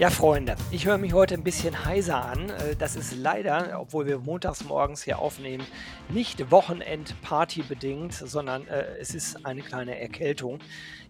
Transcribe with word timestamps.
Ja, 0.00 0.08
Freunde, 0.08 0.56
ich 0.70 0.86
höre 0.86 0.96
mich 0.96 1.12
heute 1.12 1.34
ein 1.34 1.44
bisschen 1.44 1.84
heiser 1.84 2.24
an. 2.24 2.48
Äh, 2.48 2.74
das 2.74 2.96
ist 2.96 3.14
leider, 3.14 3.78
obwohl 3.78 4.06
wir 4.06 4.18
montags 4.18 4.64
morgens 4.64 5.02
hier 5.02 5.18
aufnehmen, 5.18 5.66
nicht 6.08 6.50
Wochenend-Party 6.50 7.64
bedingt, 7.64 8.14
sondern 8.14 8.66
äh, 8.66 8.96
es 8.98 9.14
ist 9.14 9.44
eine 9.44 9.60
kleine 9.60 10.00
Erkältung, 10.00 10.60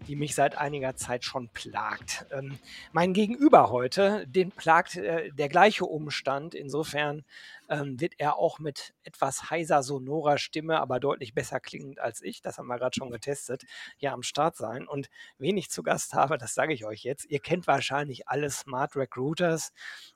die 0.09 0.17
mich 0.17 0.35
seit 0.35 0.57
einiger 0.57 0.97
Zeit 0.97 1.23
schon 1.23 1.47
plagt. 1.47 2.25
Ähm, 2.33 2.59
mein 2.91 3.13
Gegenüber 3.13 3.69
heute, 3.69 4.27
den 4.27 4.51
plagt 4.51 4.97
äh, 4.97 5.31
der 5.31 5.47
gleiche 5.47 5.85
Umstand. 5.85 6.53
Insofern 6.53 7.23
ähm, 7.71 7.99
wird 7.99 8.15
er 8.17 8.37
auch 8.37 8.59
mit 8.59 8.93
etwas 9.03 9.49
heiser 9.49 9.81
sonorer 9.81 10.37
Stimme, 10.37 10.79
aber 10.81 10.99
deutlich 10.99 11.33
besser 11.33 11.61
klingend 11.61 11.99
als 11.99 12.21
ich, 12.21 12.41
das 12.41 12.57
haben 12.57 12.67
wir 12.67 12.77
gerade 12.77 12.95
schon 12.95 13.09
getestet, 13.09 13.63
hier 13.95 14.11
am 14.11 14.23
Start 14.23 14.57
sein. 14.57 14.87
Und 14.87 15.09
wen 15.37 15.55
ich 15.57 15.71
zu 15.71 15.81
Gast 15.81 16.13
habe, 16.13 16.37
das 16.37 16.53
sage 16.53 16.73
ich 16.73 16.85
euch 16.85 17.03
jetzt. 17.03 17.25
Ihr 17.25 17.39
kennt 17.39 17.67
wahrscheinlich 17.67 18.27
alle 18.27 18.49
Smart 18.49 18.95
Recruiters. 18.97 19.71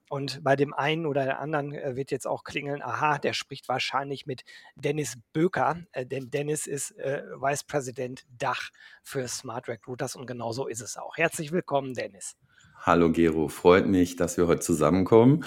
Und 0.09 0.43
bei 0.43 0.55
dem 0.55 0.73
einen 0.73 1.05
oder 1.05 1.23
der 1.23 1.39
anderen 1.39 1.73
äh, 1.73 1.95
wird 1.95 2.11
jetzt 2.11 2.27
auch 2.27 2.43
klingeln, 2.43 2.81
aha, 2.83 3.17
der 3.17 3.33
spricht 3.33 3.69
wahrscheinlich 3.69 4.25
mit 4.25 4.43
Dennis 4.75 5.17
Böker, 5.33 5.77
äh, 5.93 6.05
denn 6.05 6.29
Dennis 6.29 6.67
ist 6.67 6.91
äh, 6.97 7.23
Vice 7.39 7.63
President 7.63 8.25
Dach 8.37 8.69
für 9.01 9.27
Smart 9.27 9.67
Recruiters 9.67 10.15
und 10.15 10.27
genau 10.27 10.51
so 10.51 10.67
ist 10.67 10.81
es 10.81 10.97
auch. 10.97 11.17
Herzlich 11.17 11.51
willkommen, 11.51 11.93
Dennis. 11.93 12.35
Hallo 12.81 13.11
Gero, 13.11 13.47
freut 13.47 13.87
mich, 13.87 14.15
dass 14.15 14.37
wir 14.37 14.45
heute 14.45 14.59
zusammenkommen. 14.59 15.43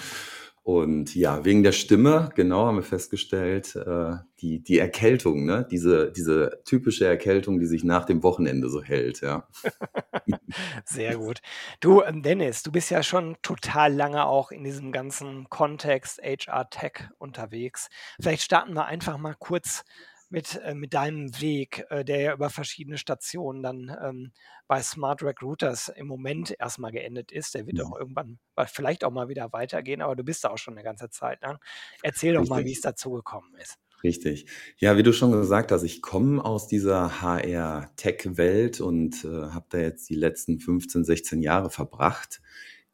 Und 0.69 1.15
ja, 1.15 1.45
wegen 1.45 1.63
der 1.63 1.71
Stimme, 1.71 2.29
genau, 2.35 2.67
haben 2.67 2.75
wir 2.75 2.83
festgestellt, 2.83 3.75
äh, 3.75 4.17
die, 4.39 4.61
die 4.61 4.77
Erkältung, 4.77 5.43
ne? 5.43 5.67
diese, 5.71 6.11
diese 6.11 6.61
typische 6.63 7.07
Erkältung, 7.07 7.59
die 7.59 7.65
sich 7.65 7.83
nach 7.83 8.05
dem 8.05 8.21
Wochenende 8.21 8.69
so 8.69 8.83
hält, 8.83 9.21
ja. 9.21 9.47
Sehr 10.85 11.17
gut. 11.17 11.39
Du, 11.79 12.03
ähm, 12.03 12.21
Dennis, 12.21 12.61
du 12.61 12.71
bist 12.71 12.91
ja 12.91 13.01
schon 13.01 13.35
total 13.41 13.95
lange 13.95 14.27
auch 14.27 14.51
in 14.51 14.63
diesem 14.63 14.91
ganzen 14.91 15.49
Kontext 15.49 16.21
HR 16.21 16.69
Tech 16.69 17.09
unterwegs. 17.17 17.89
Vielleicht 18.21 18.43
starten 18.43 18.75
wir 18.75 18.85
einfach 18.85 19.17
mal 19.17 19.35
kurz 19.39 19.83
mit, 20.29 20.61
äh, 20.63 20.75
mit 20.75 20.93
deinem 20.93 21.39
Weg, 21.41 21.85
äh, 21.89 22.05
der 22.05 22.21
ja 22.21 22.33
über 22.33 22.49
verschiedene 22.49 22.97
Stationen 22.97 23.63
dann 23.63 23.97
ähm, 24.01 24.31
bei 24.67 24.81
Smart 24.81 25.23
Recruiters 25.23 25.89
im 25.89 26.07
Moment 26.07 26.55
erstmal 26.59 26.91
geendet 26.91 27.31
ist. 27.31 27.55
Der 27.55 27.65
wird 27.65 27.77
mhm. 27.77 27.85
auch 27.85 27.99
irgendwann 27.99 28.39
vielleicht 28.67 29.03
auch 29.03 29.11
mal 29.11 29.27
wieder 29.27 29.51
weitergehen, 29.51 30.01
aber 30.01 30.15
du 30.15 30.23
bist 30.23 30.43
da 30.43 30.49
auch 30.49 30.57
schon 30.57 30.75
eine 30.75 30.83
ganze 30.83 31.09
Zeit 31.09 31.41
lang. 31.41 31.57
Erzähl 32.03 32.33
doch 32.33 32.41
Richtig. 32.41 32.55
mal, 32.55 32.65
wie 32.65 32.71
es 32.71 32.81
dazu 32.81 33.11
gekommen 33.11 33.55
ist. 33.59 33.77
Richtig. 34.03 34.45
Ja, 34.77 34.95
wie 34.95 35.03
du 35.03 35.11
schon 35.11 35.31
gesagt 35.31 35.71
hast, 35.71 35.83
ich 35.83 36.01
komme 36.01 36.43
aus 36.43 36.67
dieser 36.67 37.21
HR-Tech-Welt 37.21 38.79
und 38.79 39.25
äh, 39.25 39.27
habe 39.27 39.65
da 39.69 39.79
jetzt 39.79 40.09
die 40.09 40.15
letzten 40.15 40.59
15, 40.59 41.03
16 41.03 41.41
Jahre 41.41 41.69
verbracht. 41.69 42.41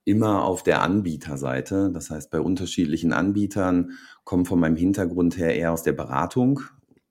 Immer 0.03 0.43
auf 0.43 0.63
der 0.63 0.81
Anbieterseite. 0.81 1.91
Das 1.93 2.09
heißt, 2.09 2.31
bei 2.31 2.39
unterschiedlichen 2.39 3.11
Anbietern 3.11 3.97
kommen 4.23 4.45
von 4.45 4.59
meinem 4.59 4.75
Hintergrund 4.75 5.37
her 5.37 5.55
eher 5.55 5.73
aus 5.73 5.83
der 5.83 5.93
Beratung 5.93 6.61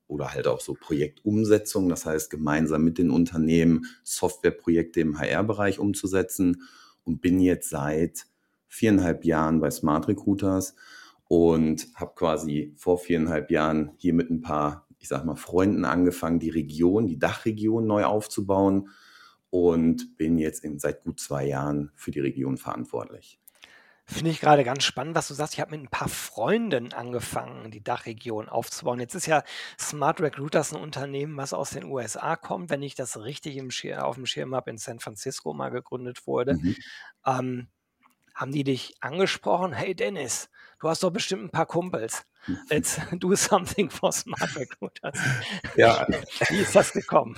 oder 0.07 0.33
halt 0.33 0.47
auch 0.47 0.61
so 0.61 0.75
Projektumsetzung, 0.75 1.89
das 1.89 2.07
heißt 2.07 2.31
gemeinsam 2.31 2.85
mit 2.85 2.99
den 2.99 3.11
Unternehmen 3.11 3.87
Softwareprojekte 4.03 5.01
im 5.01 5.19
HR-Bereich 5.19 5.79
umzusetzen 5.79 6.63
und 7.05 7.21
bin 7.21 7.41
jetzt 7.41 7.71
seit 7.71 8.27
viereinhalb 8.69 9.25
Jahren 9.25 9.61
bei 9.61 9.71
Smart 9.71 10.09
Recruiters 10.09 10.75
und 11.29 11.89
habe 11.95 12.13
quasi 12.15 12.75
vor 12.77 12.99
viereinhalb 12.99 13.51
Jahren 13.51 13.93
hier 13.97 14.15
mit 14.15 14.31
ein 14.31 14.41
paar, 14.41 14.87
ich 14.99 15.09
sag 15.09 15.25
mal, 15.25 15.37
Freunden 15.37 15.85
angefangen, 15.85 16.39
die 16.39 16.51
Region, 16.51 17.07
die 17.07 17.19
Dachregion 17.19 17.87
neu 17.87 18.05
aufzubauen 18.05 18.91
und 19.51 20.17
bin 20.17 20.39
jetzt 20.39 20.65
in, 20.65 20.79
seit 20.79 21.03
gut 21.03 21.21
zwei 21.21 21.47
Jahren 21.47 21.93
für 21.95 22.11
die 22.11 22.21
Region 22.21 22.57
verantwortlich. 22.57 23.39
Finde 24.07 24.31
ich 24.31 24.41
gerade 24.41 24.65
ganz 24.65 24.85
spannend, 24.85 25.15
was 25.15 25.29
du 25.29 25.35
sagst. 25.35 25.55
Ich 25.55 25.61
habe 25.61 25.71
mit 25.71 25.81
ein 25.81 25.89
paar 25.89 26.09
Freunden 26.09 26.93
angefangen, 26.93 27.71
die 27.71 27.83
Dachregion 27.83 28.51
aufzubauen. 28.51 29.01
Jetzt 29.01 29.15
ist 29.15 29.25
ja 29.27 29.43
Smart 29.81 30.21
Recruiters 30.21 30.75
ein 30.75 30.81
Unternehmen, 30.83 31.39
was 31.39 31.55
aus 31.55 31.71
den 31.71 31.85
USA 31.85 32.37
kommt, 32.37 32.69
wenn 32.69 32.83
ich 32.83 32.95
das 32.95 33.19
richtig 33.19 33.57
im 33.57 33.71
Schir 33.71 34.05
auf 34.05 34.17
dem 34.17 34.27
Schirm 34.27 34.55
habe, 34.55 34.71
in 34.71 34.77
San 34.77 35.01
Francisco 35.01 35.55
mal 35.55 35.71
gegründet 35.71 36.27
wurde. 36.27 36.55
Mhm. 36.55 36.77
Ähm, 37.25 37.69
haben 38.35 38.53
die 38.53 38.65
dich 38.65 38.95
angesprochen? 39.01 39.73
Hey 39.73 39.95
Dennis, 39.95 40.51
du 40.81 40.89
hast 40.89 41.03
doch 41.03 41.11
bestimmt 41.11 41.45
ein 41.45 41.51
paar 41.51 41.67
Kumpels. 41.67 42.25
Let's 42.69 42.99
do 43.19 43.35
something 43.35 43.89
for 43.89 44.13
Smart 44.13 44.57
Recruiters. 44.57 45.19
Ja. 45.77 46.07
Wie 46.51 46.61
ist 46.61 46.77
das 46.77 46.93
gekommen? 46.93 47.37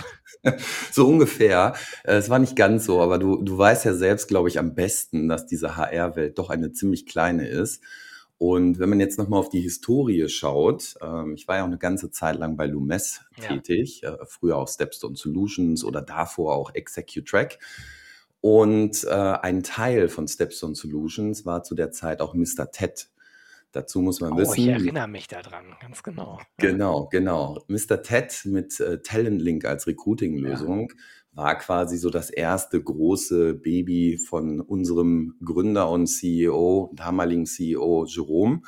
So 0.91 1.07
ungefähr. 1.07 1.73
Es 2.03 2.29
war 2.29 2.39
nicht 2.39 2.55
ganz 2.55 2.85
so, 2.85 3.01
aber 3.01 3.17
du, 3.17 3.41
du 3.41 3.57
weißt 3.57 3.85
ja 3.85 3.93
selbst, 3.93 4.27
glaube 4.27 4.49
ich, 4.49 4.59
am 4.59 4.75
besten, 4.75 5.27
dass 5.27 5.47
diese 5.47 5.77
HR-Welt 5.77 6.37
doch 6.37 6.49
eine 6.49 6.71
ziemlich 6.71 7.05
kleine 7.05 7.47
ist. 7.47 7.81
Und 8.37 8.77
wenn 8.77 8.89
man 8.89 8.99
jetzt 8.99 9.17
nochmal 9.17 9.39
auf 9.39 9.49
die 9.49 9.61
Historie 9.61 10.29
schaut, 10.29 10.95
ähm, 11.01 11.33
ich 11.33 11.47
war 11.47 11.57
ja 11.57 11.63
auch 11.63 11.67
eine 11.67 11.79
ganze 11.79 12.11
Zeit 12.11 12.37
lang 12.37 12.55
bei 12.55 12.67
Lumes 12.67 13.21
ja. 13.41 13.47
tätig, 13.47 14.03
äh, 14.03 14.15
früher 14.25 14.57
auch 14.57 14.67
Stepstone 14.67 15.15
Solutions 15.15 15.83
oder 15.83 16.03
davor 16.03 16.55
auch 16.55 16.75
Execute 16.75 17.25
Track. 17.25 17.57
Und 18.49 19.03
äh, 19.03 19.09
ein 19.09 19.61
Teil 19.61 20.07
von 20.07 20.25
Stepstone 20.25 20.73
Solutions 20.73 21.45
war 21.45 21.63
zu 21.63 21.75
der 21.75 21.91
Zeit 21.91 22.21
auch 22.21 22.33
Mr. 22.33 22.71
Ted. 22.71 23.09
Dazu 23.73 23.99
muss 23.99 24.21
man 24.21 24.31
oh, 24.31 24.37
wissen. 24.37 24.61
Ich 24.61 24.67
erinnere 24.69 25.09
mich 25.09 25.27
daran, 25.27 25.75
ganz 25.81 26.01
genau. 26.01 26.39
Genau, 26.55 27.09
genau. 27.11 27.65
Mr. 27.67 28.01
Ted 28.01 28.45
mit 28.45 28.79
äh, 28.79 29.01
Talent 29.01 29.41
Link 29.41 29.65
als 29.65 29.85
Recruiting-Lösung 29.85 30.91
ja. 30.91 30.95
war 31.33 31.57
quasi 31.57 31.97
so 31.97 32.09
das 32.09 32.29
erste 32.29 32.81
große 32.81 33.55
Baby 33.55 34.17
von 34.17 34.61
unserem 34.61 35.35
Gründer 35.43 35.89
und 35.89 36.07
CEO, 36.07 36.93
damaligen 36.95 37.47
CEO 37.47 38.05
Jerome, 38.07 38.61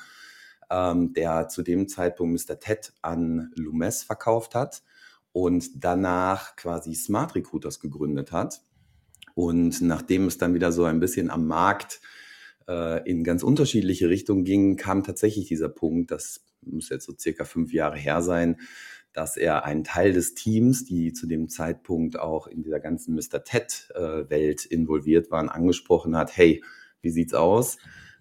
ähm, 0.69 1.13
der 1.13 1.47
zu 1.47 1.63
dem 1.63 1.87
Zeitpunkt 1.87 2.49
Mr. 2.49 2.59
Ted 2.59 2.91
an 3.01 3.49
Lumes 3.55 4.03
verkauft 4.03 4.55
hat 4.55 4.83
und 5.31 5.69
danach 5.85 6.57
quasi 6.57 6.95
Smart 6.95 7.33
Recruiters 7.33 7.79
gegründet 7.79 8.33
hat. 8.33 8.61
Und 9.39 9.79
nachdem 9.79 10.27
es 10.27 10.37
dann 10.37 10.53
wieder 10.53 10.73
so 10.73 10.83
ein 10.83 10.99
bisschen 10.99 11.29
am 11.29 11.47
Markt 11.47 12.01
äh, 12.67 13.09
in 13.09 13.23
ganz 13.23 13.41
unterschiedliche 13.41 14.09
Richtungen 14.09 14.43
ging, 14.43 14.75
kam 14.75 15.01
tatsächlich 15.01 15.47
dieser 15.47 15.69
Punkt, 15.69 16.11
das 16.11 16.43
muss 16.61 16.89
jetzt 16.89 17.05
so 17.05 17.13
circa 17.17 17.45
fünf 17.45 17.71
Jahre 17.71 17.95
her 17.95 18.21
sein, 18.21 18.57
dass 19.13 19.37
er 19.37 19.63
einen 19.63 19.85
Teil 19.85 20.11
des 20.11 20.33
Teams, 20.33 20.83
die 20.83 21.13
zu 21.13 21.25
dem 21.25 21.47
Zeitpunkt 21.47 22.19
auch 22.19 22.47
in 22.47 22.63
dieser 22.63 22.81
ganzen 22.81 23.15
Mr. 23.15 23.41
Ted-Welt 23.45 24.65
äh, 24.65 24.73
involviert 24.73 25.31
waren, 25.31 25.47
angesprochen 25.47 26.17
hat, 26.17 26.35
hey, 26.35 26.61
wie 27.01 27.09
sieht's 27.09 27.33
aus? 27.33 27.77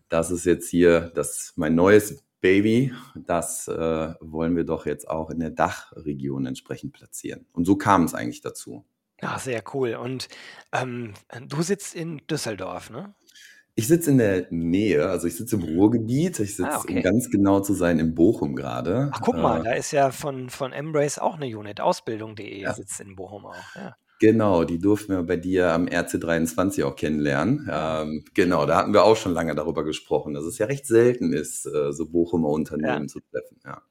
Das 0.08 0.30
ist 0.30 0.44
jetzt 0.44 0.68
hier 0.68 1.10
das 1.16 1.52
mein 1.56 1.74
neues 1.74 2.22
Baby, 2.40 2.92
das 3.16 3.66
äh, 3.66 4.14
wollen 4.20 4.54
wir 4.54 4.62
doch 4.62 4.86
jetzt 4.86 5.08
auch 5.08 5.30
in 5.30 5.40
der 5.40 5.50
Dachregion 5.50 6.46
entsprechend 6.46 6.92
platzieren. 6.92 7.46
Und 7.50 7.64
so 7.64 7.74
kam 7.74 8.04
es 8.04 8.14
eigentlich 8.14 8.40
dazu. 8.40 8.84
Ja, 9.22 9.38
sehr 9.38 9.62
cool. 9.74 9.94
Und 9.94 10.28
ähm, 10.72 11.14
du 11.48 11.62
sitzt 11.62 11.94
in 11.94 12.18
Düsseldorf, 12.28 12.90
ne? 12.90 13.14
Ich 13.74 13.86
sitze 13.88 14.10
in 14.10 14.18
der 14.18 14.46
Nähe, 14.50 15.08
also 15.08 15.26
ich 15.28 15.36
sitze 15.36 15.56
im 15.56 15.62
Ruhrgebiet. 15.62 16.40
Ich 16.40 16.56
Ah, 16.60 16.80
sitze, 16.80 16.88
um 16.88 17.00
ganz 17.00 17.30
genau 17.30 17.60
zu 17.60 17.74
sein, 17.74 17.98
in 18.00 18.14
Bochum 18.14 18.56
gerade. 18.56 19.10
Ach, 19.10 19.20
guck 19.20 19.40
mal, 19.40 19.60
Äh, 19.60 19.62
da 19.62 19.72
ist 19.72 19.92
ja 19.92 20.10
von, 20.12 20.48
von 20.50 20.72
Embrace 20.72 21.18
auch 21.18 21.36
eine 21.36 21.46
Unit. 21.46 21.80
Ausbildung.de 21.80 22.66
ja, 22.66 22.72
sitzt 22.72 23.00
in 23.00 23.16
Bochum 23.16 23.46
auch. 23.46 23.74
Ja. 23.74 23.96
genau, 24.20 24.64
die 24.64 24.78
durften 24.78 25.12
wir 25.12 25.22
bei 25.22 25.36
dir 25.36 25.72
am 25.72 25.86
RC23 25.88 26.84
auch 26.84 26.96
kennenlernen. 26.96 27.68
Ähm, 27.70 28.24
genau, 28.34 28.66
da 28.66 28.76
hatten 28.76 28.92
wir 28.92 29.04
auch 29.04 29.16
schon 29.16 29.32
lange 29.34 29.54
darüber 29.54 29.84
gesprochen, 29.84 30.34
dass 30.34 30.44
es 30.44 30.58
ja 30.58 30.66
recht 30.66 30.86
selten 30.86 31.32
ist, 31.32 31.66
äh, 31.66 31.92
so 31.92 32.08
Bochumer 32.10 32.48
Ja. 32.48 32.54
Unternehmen 32.54 33.08
zu 33.08 33.20
treffen. 33.20 33.60
Ja. 33.64 33.82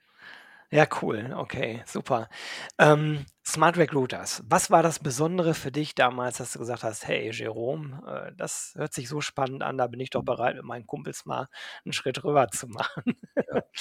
Ja, 0.69 0.85
cool. 1.01 1.33
Okay, 1.35 1.81
super. 1.85 2.27
Ähm, 2.77 3.25
Smart 3.45 3.77
Recruiters. 3.77 4.43
Was 4.49 4.69
war 4.69 4.83
das 4.83 4.99
Besondere 4.99 5.53
für 5.53 5.71
dich 5.71 5.95
damals, 5.95 6.37
dass 6.37 6.51
du 6.51 6.59
gesagt 6.59 6.83
hast, 6.83 7.07
hey, 7.07 7.31
Jerome, 7.31 8.01
äh, 8.05 8.35
das 8.35 8.73
hört 8.75 8.93
sich 8.93 9.07
so 9.07 9.21
spannend 9.21 9.63
an, 9.63 9.77
da 9.77 9.87
bin 9.87 10.01
ich 10.01 10.09
doch 10.09 10.23
bereit, 10.23 10.57
mit 10.57 10.65
meinen 10.65 10.85
Kumpels 10.85 11.25
mal 11.25 11.47
einen 11.85 11.93
Schritt 11.93 12.23
rüber 12.23 12.49
zu 12.49 12.67
machen. 12.67 13.15
Ja. 13.35 13.63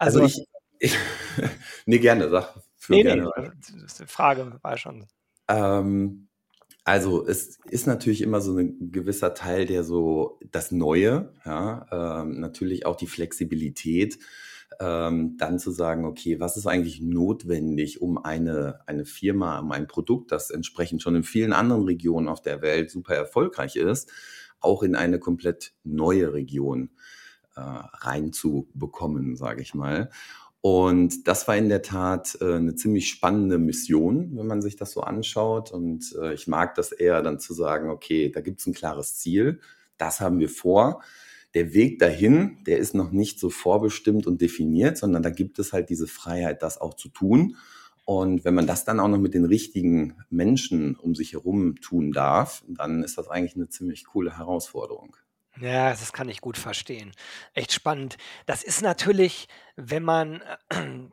Also, 0.00 0.20
Also 0.22 0.26
ich, 0.26 0.46
ich 0.78 0.96
nee, 1.86 1.98
gerne, 1.98 2.28
sag, 2.28 2.54
führ 2.76 2.98
nee, 2.98 3.02
nee, 3.02 3.20
gerne 3.20 3.52
die 3.98 4.06
Frage 4.06 4.60
war 4.62 4.76
schon. 4.76 5.08
Ähm, 5.48 6.28
also 6.84 7.26
es 7.26 7.58
ist 7.64 7.88
natürlich 7.88 8.22
immer 8.22 8.40
so 8.40 8.56
ein 8.56 8.92
gewisser 8.92 9.34
Teil, 9.34 9.66
der 9.66 9.82
so 9.82 10.38
das 10.52 10.70
Neue, 10.70 11.34
ja, 11.44 12.22
ähm, 12.22 12.38
natürlich 12.38 12.86
auch 12.86 12.94
die 12.94 13.08
Flexibilität 13.08 14.20
ähm, 14.80 15.36
dann 15.38 15.58
zu 15.58 15.70
sagen, 15.70 16.04
okay, 16.04 16.38
was 16.40 16.56
ist 16.56 16.66
eigentlich 16.66 17.00
notwendig, 17.00 18.00
um 18.00 18.18
eine, 18.18 18.80
eine 18.86 19.04
Firma, 19.04 19.58
um 19.58 19.72
ein 19.72 19.86
Produkt, 19.86 20.30
das 20.30 20.50
entsprechend 20.50 21.02
schon 21.02 21.16
in 21.16 21.24
vielen 21.24 21.52
anderen 21.52 21.84
Regionen 21.84 22.28
auf 22.28 22.42
der 22.42 22.62
Welt 22.62 22.90
super 22.90 23.14
erfolgreich 23.14 23.76
ist, 23.76 24.10
auch 24.60 24.82
in 24.82 24.94
eine 24.94 25.18
komplett 25.18 25.72
neue 25.84 26.32
Region 26.32 26.90
äh, 27.56 27.60
reinzubekommen, 27.60 29.36
sage 29.36 29.62
ich 29.62 29.74
mal. 29.74 30.10
Und 30.60 31.28
das 31.28 31.46
war 31.46 31.56
in 31.56 31.68
der 31.68 31.82
Tat 31.82 32.38
äh, 32.40 32.54
eine 32.54 32.74
ziemlich 32.74 33.08
spannende 33.08 33.58
Mission, 33.58 34.36
wenn 34.36 34.46
man 34.46 34.60
sich 34.60 34.76
das 34.76 34.92
so 34.92 35.02
anschaut. 35.02 35.70
Und 35.70 36.14
äh, 36.20 36.34
ich 36.34 36.48
mag 36.48 36.74
das 36.74 36.92
eher 36.92 37.22
dann 37.22 37.38
zu 37.38 37.54
sagen, 37.54 37.90
okay, 37.90 38.30
da 38.30 38.40
gibt 38.40 38.60
es 38.60 38.66
ein 38.66 38.74
klares 38.74 39.16
Ziel, 39.18 39.60
das 39.98 40.20
haben 40.20 40.38
wir 40.38 40.48
vor. 40.48 41.02
Der 41.54 41.72
Weg 41.72 41.98
dahin, 41.98 42.58
der 42.66 42.78
ist 42.78 42.94
noch 42.94 43.10
nicht 43.10 43.40
so 43.40 43.50
vorbestimmt 43.50 44.26
und 44.26 44.40
definiert, 44.40 44.98
sondern 44.98 45.22
da 45.22 45.30
gibt 45.30 45.58
es 45.58 45.72
halt 45.72 45.88
diese 45.88 46.06
Freiheit, 46.06 46.62
das 46.62 46.78
auch 46.78 46.94
zu 46.94 47.08
tun. 47.08 47.56
Und 48.04 48.44
wenn 48.44 48.54
man 48.54 48.66
das 48.66 48.84
dann 48.84 49.00
auch 49.00 49.08
noch 49.08 49.18
mit 49.18 49.34
den 49.34 49.44
richtigen 49.44 50.16
Menschen 50.30 50.96
um 50.96 51.14
sich 51.14 51.32
herum 51.32 51.76
tun 51.76 52.12
darf, 52.12 52.64
dann 52.66 53.02
ist 53.02 53.18
das 53.18 53.28
eigentlich 53.28 53.56
eine 53.56 53.68
ziemlich 53.68 54.06
coole 54.06 54.38
Herausforderung. 54.38 55.16
Ja, 55.60 55.90
das 55.90 56.12
kann 56.12 56.28
ich 56.28 56.40
gut 56.40 56.56
verstehen. 56.56 57.12
Echt 57.54 57.72
spannend. 57.72 58.16
Das 58.46 58.62
ist 58.62 58.82
natürlich, 58.82 59.48
wenn 59.76 60.02
man 60.04 60.42
äh, 60.68 60.76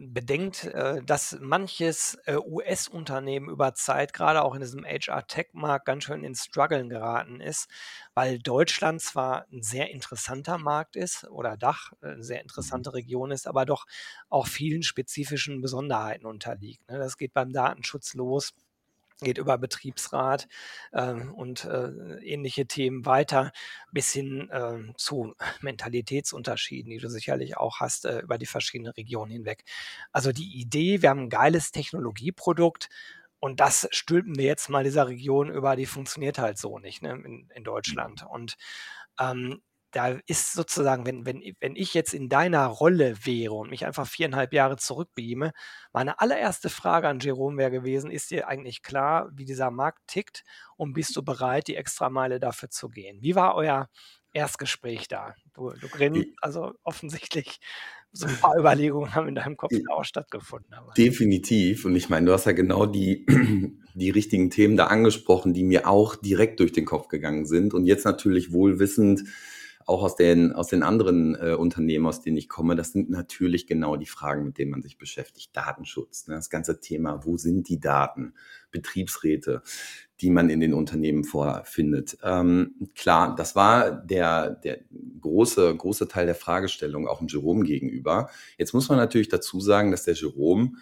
bedenkt, 0.00 0.64
äh, 0.64 1.02
dass 1.02 1.38
manches 1.40 2.18
äh, 2.26 2.36
US-Unternehmen 2.36 3.50
über 3.50 3.74
Zeit, 3.74 4.12
gerade 4.12 4.42
auch 4.42 4.54
in 4.54 4.60
diesem 4.60 4.84
HR-Tech-Markt, 4.84 5.86
ganz 5.86 6.04
schön 6.04 6.24
ins 6.24 6.44
Struggeln 6.44 6.88
geraten 6.88 7.40
ist, 7.40 7.68
weil 8.14 8.38
Deutschland 8.38 9.02
zwar 9.02 9.46
ein 9.52 9.62
sehr 9.62 9.90
interessanter 9.90 10.58
Markt 10.58 10.96
ist 10.96 11.24
oder 11.24 11.56
Dach 11.56 11.92
äh, 12.02 12.12
eine 12.12 12.24
sehr 12.24 12.38
mhm. 12.38 12.44
interessante 12.44 12.94
Region 12.94 13.30
ist, 13.32 13.46
aber 13.46 13.66
doch 13.66 13.86
auch 14.30 14.46
vielen 14.46 14.82
spezifischen 14.82 15.60
Besonderheiten 15.60 16.26
unterliegt. 16.26 16.88
Ne? 16.90 16.98
Das 16.98 17.18
geht 17.18 17.34
beim 17.34 17.52
Datenschutz 17.52 18.14
los 18.14 18.54
geht 19.22 19.38
über 19.38 19.58
Betriebsrat 19.58 20.48
äh, 20.92 21.12
und 21.12 21.64
äh, 21.64 21.88
ähnliche 22.22 22.66
Themen 22.66 23.06
weiter 23.06 23.52
bis 23.92 24.12
hin 24.12 24.50
äh, 24.50 24.92
zu 24.96 25.34
Mentalitätsunterschieden, 25.60 26.90
die 26.90 26.98
du 26.98 27.08
sicherlich 27.08 27.56
auch 27.56 27.80
hast 27.80 28.04
äh, 28.04 28.20
über 28.20 28.38
die 28.38 28.46
verschiedenen 28.46 28.92
Regionen 28.92 29.32
hinweg. 29.32 29.64
Also 30.12 30.32
die 30.32 30.60
Idee, 30.60 31.02
wir 31.02 31.10
haben 31.10 31.24
ein 31.24 31.30
geiles 31.30 31.72
Technologieprodukt 31.72 32.88
und 33.38 33.58
das 33.58 33.88
stülpen 33.90 34.36
wir 34.36 34.44
jetzt 34.44 34.68
mal 34.68 34.84
dieser 34.84 35.08
Region 35.08 35.50
über, 35.50 35.74
die 35.74 35.86
funktioniert 35.86 36.38
halt 36.38 36.58
so 36.58 36.78
nicht 36.78 37.02
ne, 37.02 37.10
in, 37.24 37.50
in 37.54 37.64
Deutschland. 37.64 38.24
Und 38.28 38.56
ähm, 39.18 39.60
da 39.92 40.18
ist 40.26 40.54
sozusagen, 40.54 41.06
wenn, 41.06 41.26
wenn, 41.26 41.42
wenn 41.60 41.76
ich 41.76 41.94
jetzt 41.94 42.14
in 42.14 42.28
deiner 42.28 42.66
Rolle 42.66 43.14
wäre 43.24 43.52
und 43.52 43.70
mich 43.70 43.84
einfach 43.84 44.06
viereinhalb 44.06 44.52
Jahre 44.52 44.76
zurückbeame, 44.76 45.52
meine 45.92 46.18
allererste 46.18 46.70
Frage 46.70 47.08
an 47.08 47.20
Jerome 47.20 47.58
wäre 47.58 47.70
gewesen, 47.70 48.10
ist 48.10 48.30
dir 48.30 48.48
eigentlich 48.48 48.82
klar, 48.82 49.30
wie 49.34 49.44
dieser 49.44 49.70
Markt 49.70 50.00
tickt 50.06 50.44
und 50.76 50.94
bist 50.94 51.14
du 51.14 51.22
bereit, 51.22 51.68
die 51.68 51.76
Extrameile 51.76 52.40
dafür 52.40 52.70
zu 52.70 52.88
gehen? 52.88 53.18
Wie 53.20 53.34
war 53.34 53.54
euer 53.54 53.88
Erstgespräch 54.32 55.08
da? 55.08 55.34
Du, 55.54 55.70
du 55.70 55.88
grinst, 55.88 56.26
also 56.40 56.72
offensichtlich 56.82 57.60
so 58.12 58.26
ein 58.26 58.36
paar 58.36 58.58
Überlegungen 58.58 59.14
haben 59.14 59.28
in 59.28 59.34
deinem 59.34 59.56
Kopf 59.56 59.72
auch 59.90 60.04
stattgefunden. 60.04 60.72
Aber. 60.72 60.92
Definitiv. 60.94 61.84
Und 61.84 61.96
ich 61.96 62.08
meine, 62.08 62.26
du 62.26 62.32
hast 62.32 62.46
ja 62.46 62.52
genau 62.52 62.86
die, 62.86 63.26
die 63.94 64.10
richtigen 64.10 64.48
Themen 64.48 64.78
da 64.78 64.86
angesprochen, 64.86 65.52
die 65.52 65.64
mir 65.64 65.86
auch 65.86 66.16
direkt 66.16 66.60
durch 66.60 66.72
den 66.72 66.86
Kopf 66.86 67.08
gegangen 67.08 67.44
sind. 67.44 67.74
Und 67.74 67.84
jetzt 67.84 68.06
natürlich 68.06 68.52
wohl 68.52 68.78
wissend, 68.78 69.24
auch 69.86 70.02
aus 70.02 70.16
den, 70.16 70.52
aus 70.52 70.68
den 70.68 70.82
anderen 70.82 71.34
äh, 71.34 71.54
Unternehmen, 71.54 72.06
aus 72.06 72.22
denen 72.22 72.36
ich 72.36 72.48
komme, 72.48 72.76
das 72.76 72.92
sind 72.92 73.10
natürlich 73.10 73.66
genau 73.66 73.96
die 73.96 74.06
Fragen, 74.06 74.44
mit 74.44 74.58
denen 74.58 74.70
man 74.70 74.82
sich 74.82 74.98
beschäftigt. 74.98 75.56
Datenschutz, 75.56 76.28
ne? 76.28 76.34
das 76.34 76.50
ganze 76.50 76.80
Thema, 76.80 77.24
wo 77.24 77.36
sind 77.36 77.68
die 77.68 77.80
Daten, 77.80 78.34
Betriebsräte, 78.70 79.62
die 80.20 80.30
man 80.30 80.50
in 80.50 80.60
den 80.60 80.74
Unternehmen 80.74 81.24
vorfindet. 81.24 82.16
Ähm, 82.22 82.74
klar, 82.94 83.34
das 83.36 83.54
war 83.56 83.90
der, 83.90 84.50
der 84.50 84.80
große, 85.20 85.76
große 85.76 86.08
Teil 86.08 86.26
der 86.26 86.34
Fragestellung 86.34 87.06
auch 87.06 87.18
dem 87.18 87.28
Jerome 87.28 87.64
gegenüber. 87.64 88.30
Jetzt 88.58 88.72
muss 88.72 88.88
man 88.88 88.98
natürlich 88.98 89.28
dazu 89.28 89.60
sagen, 89.60 89.90
dass 89.90 90.04
der 90.04 90.14
Jerome 90.14 90.72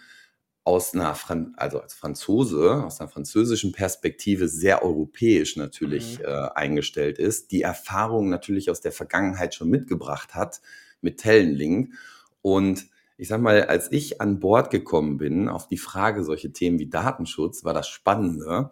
aus 0.71 0.95
einer, 0.95 1.17
Fran 1.17 1.53
also 1.57 1.81
als 1.81 1.95
Franzose, 1.95 2.85
aus 2.85 3.01
einer 3.01 3.09
französischen 3.09 3.73
Perspektive 3.73 4.47
sehr 4.47 4.85
europäisch 4.85 5.57
natürlich 5.57 6.21
mhm. 6.21 6.27
äh, 6.27 6.49
eingestellt 6.55 7.19
ist, 7.19 7.51
die 7.51 7.63
Erfahrung 7.63 8.29
natürlich 8.29 8.71
aus 8.71 8.81
der 8.81 8.93
Vergangenheit 8.93 9.53
schon 9.53 9.69
mitgebracht 9.69 10.37
hat 10.37 10.61
mit 11.01 11.19
Tellenlink. 11.19 11.93
Und 12.41 12.87
ich 13.17 13.27
sag 13.27 13.41
mal, 13.41 13.65
als 13.65 13.91
ich 13.91 14.21
an 14.21 14.39
Bord 14.39 14.71
gekommen 14.71 15.19
bin 15.19 15.49
auf 15.49 15.67
die 15.67 15.77
Frage 15.77 16.23
solche 16.23 16.53
Themen 16.53 16.79
wie 16.79 16.89
Datenschutz, 16.89 17.65
war 17.65 17.75
das 17.75 17.89
Spannende. 17.89 18.71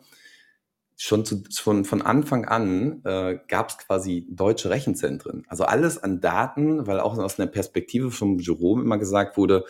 Schon 0.96 1.24
zu, 1.24 1.42
von, 1.50 1.84
von 1.84 2.02
Anfang 2.02 2.44
an 2.44 3.02
äh, 3.04 3.40
gab 3.48 3.70
es 3.70 3.78
quasi 3.78 4.24
deutsche 4.30 4.70
Rechenzentren. 4.70 5.44
Also 5.48 5.64
alles 5.64 6.00
an 6.00 6.20
Daten, 6.20 6.86
weil 6.86 7.00
auch 7.00 7.18
aus 7.18 7.40
einer 7.40 7.50
Perspektive 7.50 8.12
vom 8.12 8.38
Jerome 8.38 8.82
immer 8.82 8.98
gesagt 8.98 9.36
wurde, 9.36 9.64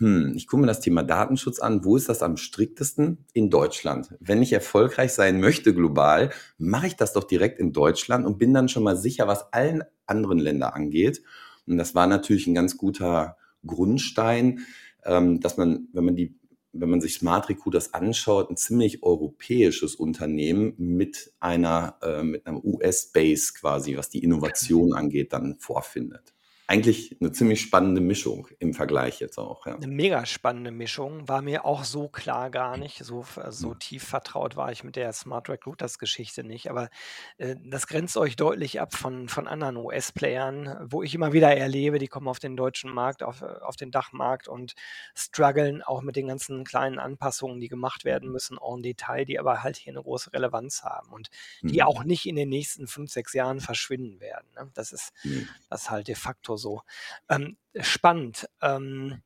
hm, 0.00 0.34
ich 0.36 0.46
gucke 0.46 0.60
mir 0.60 0.68
das 0.68 0.80
Thema 0.80 1.02
Datenschutz 1.02 1.58
an. 1.58 1.84
Wo 1.84 1.96
ist 1.96 2.08
das 2.08 2.22
am 2.22 2.36
striktesten? 2.36 3.24
In 3.32 3.50
Deutschland. 3.50 4.14
Wenn 4.20 4.42
ich 4.42 4.52
erfolgreich 4.52 5.12
sein 5.12 5.40
möchte 5.40 5.74
global, 5.74 6.30
mache 6.56 6.86
ich 6.86 6.96
das 6.96 7.12
doch 7.12 7.24
direkt 7.24 7.58
in 7.58 7.72
Deutschland 7.72 8.24
und 8.24 8.38
bin 8.38 8.54
dann 8.54 8.68
schon 8.68 8.84
mal 8.84 8.96
sicher, 8.96 9.26
was 9.26 9.52
allen 9.52 9.82
anderen 10.06 10.38
Ländern 10.38 10.72
angeht. 10.72 11.22
Und 11.66 11.78
das 11.78 11.96
war 11.96 12.06
natürlich 12.06 12.46
ein 12.46 12.54
ganz 12.54 12.76
guter 12.76 13.36
Grundstein, 13.66 14.60
ähm, 15.04 15.40
dass 15.40 15.56
man, 15.56 15.88
wenn 15.92 16.04
man 16.04 16.16
die 16.16 16.38
wenn 16.74 16.90
man 16.90 17.00
sich 17.00 17.14
Smart 17.14 17.48
Recruiters 17.48 17.94
anschaut, 17.94 18.50
ein 18.50 18.56
ziemlich 18.56 19.02
europäisches 19.02 19.96
Unternehmen 19.96 20.74
mit 20.76 21.32
einer, 21.40 21.96
äh, 22.02 22.22
mit 22.22 22.46
einem 22.46 22.60
US-Base 22.62 23.54
quasi, 23.58 23.96
was 23.96 24.10
die 24.10 24.22
Innovation 24.22 24.92
angeht, 24.92 25.32
dann 25.32 25.56
vorfindet 25.58 26.34
eigentlich 26.70 27.16
eine 27.18 27.32
ziemlich 27.32 27.62
spannende 27.62 28.02
Mischung 28.02 28.46
im 28.58 28.74
Vergleich 28.74 29.20
jetzt 29.20 29.38
auch. 29.38 29.66
Ja. 29.66 29.76
Eine 29.76 29.86
mega 29.86 30.26
spannende 30.26 30.70
Mischung, 30.70 31.26
war 31.26 31.40
mir 31.40 31.64
auch 31.64 31.82
so 31.82 32.08
klar 32.08 32.50
gar 32.50 32.76
nicht. 32.76 33.02
So, 33.02 33.24
so 33.48 33.70
mhm. 33.70 33.78
tief 33.78 34.04
vertraut 34.04 34.54
war 34.54 34.70
ich 34.70 34.84
mit 34.84 34.94
der 34.94 35.10
Smart 35.14 35.48
Recruiters 35.48 35.98
Geschichte 35.98 36.44
nicht. 36.44 36.68
Aber 36.68 36.90
äh, 37.38 37.56
das 37.64 37.86
grenzt 37.86 38.18
euch 38.18 38.36
deutlich 38.36 38.82
ab 38.82 38.94
von, 38.94 39.30
von 39.30 39.48
anderen 39.48 39.78
US-Playern, 39.78 40.76
wo 40.90 41.02
ich 41.02 41.14
immer 41.14 41.32
wieder 41.32 41.56
erlebe, 41.56 41.98
die 41.98 42.06
kommen 42.06 42.28
auf 42.28 42.38
den 42.38 42.54
deutschen 42.54 42.92
Markt, 42.92 43.22
auf, 43.22 43.40
auf 43.40 43.76
den 43.76 43.90
Dachmarkt 43.90 44.46
und 44.46 44.74
strugglen 45.14 45.80
auch 45.82 46.02
mit 46.02 46.16
den 46.16 46.28
ganzen 46.28 46.64
kleinen 46.64 46.98
Anpassungen, 46.98 47.60
die 47.60 47.68
gemacht 47.68 48.04
werden 48.04 48.30
müssen, 48.30 48.58
en 48.58 48.82
Detail, 48.82 49.24
die 49.24 49.38
aber 49.38 49.62
halt 49.62 49.78
hier 49.78 49.94
eine 49.94 50.02
große 50.02 50.34
Relevanz 50.34 50.82
haben 50.82 51.14
und 51.14 51.30
die 51.62 51.80
mhm. 51.80 51.86
auch 51.86 52.04
nicht 52.04 52.26
in 52.26 52.36
den 52.36 52.50
nächsten 52.50 52.86
fünf, 52.88 53.10
sechs 53.10 53.32
Jahren 53.32 53.60
verschwinden 53.60 54.20
werden. 54.20 54.46
Ne? 54.54 54.70
Das 54.74 54.92
ist 54.92 55.14
mhm. 55.24 55.48
das 55.70 55.88
halt 55.88 56.08
de 56.08 56.14
facto 56.14 56.57
so. 56.58 56.82
Ähm, 57.28 57.56
spannend. 57.80 58.48
Ähm, 58.60 59.22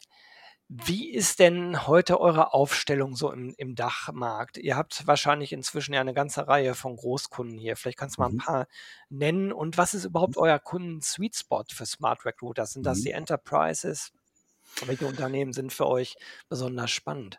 wie 0.75 1.11
ist 1.13 1.39
denn 1.39 1.87
heute 1.87 2.19
eure 2.19 2.55
Aufstellung 2.55 3.15
so 3.15 3.31
im, 3.31 3.55
im, 3.59 3.75
Dachmarkt? 3.75 4.57
Ihr 4.57 4.75
habt 4.75 5.07
wahrscheinlich 5.07 5.53
inzwischen 5.53 5.93
ja 5.93 6.01
eine 6.01 6.15
ganze 6.15 6.49
Reihe 6.49 6.75
von 6.75 6.97
Großkunden 6.97 7.59
hier. 7.59 7.77
Vielleicht 7.77 7.99
kannst 7.99 8.17
du 8.17 8.23
mal 8.23 8.29
ein 8.29 8.35
mhm. 8.35 8.39
paar 8.39 8.67
nennen. 9.11 9.53
Und 9.53 9.77
was 9.77 9.93
ist 9.93 10.07
überhaupt 10.07 10.39
euer 10.39 10.59
Kunden-Sweet 10.59 11.37
Spot 11.37 11.65
für 11.71 11.85
Smart 11.85 12.25
Recruiter? 12.25 12.65
Sind 12.65 12.87
das 12.87 13.01
mhm. 13.01 13.03
die 13.03 13.11
Enterprises? 13.11 14.13
Welche 14.87 15.07
Unternehmen 15.07 15.53
sind 15.53 15.75
für 15.75 15.87
euch 15.87 16.17
besonders 16.49 16.91
spannend? 16.91 17.39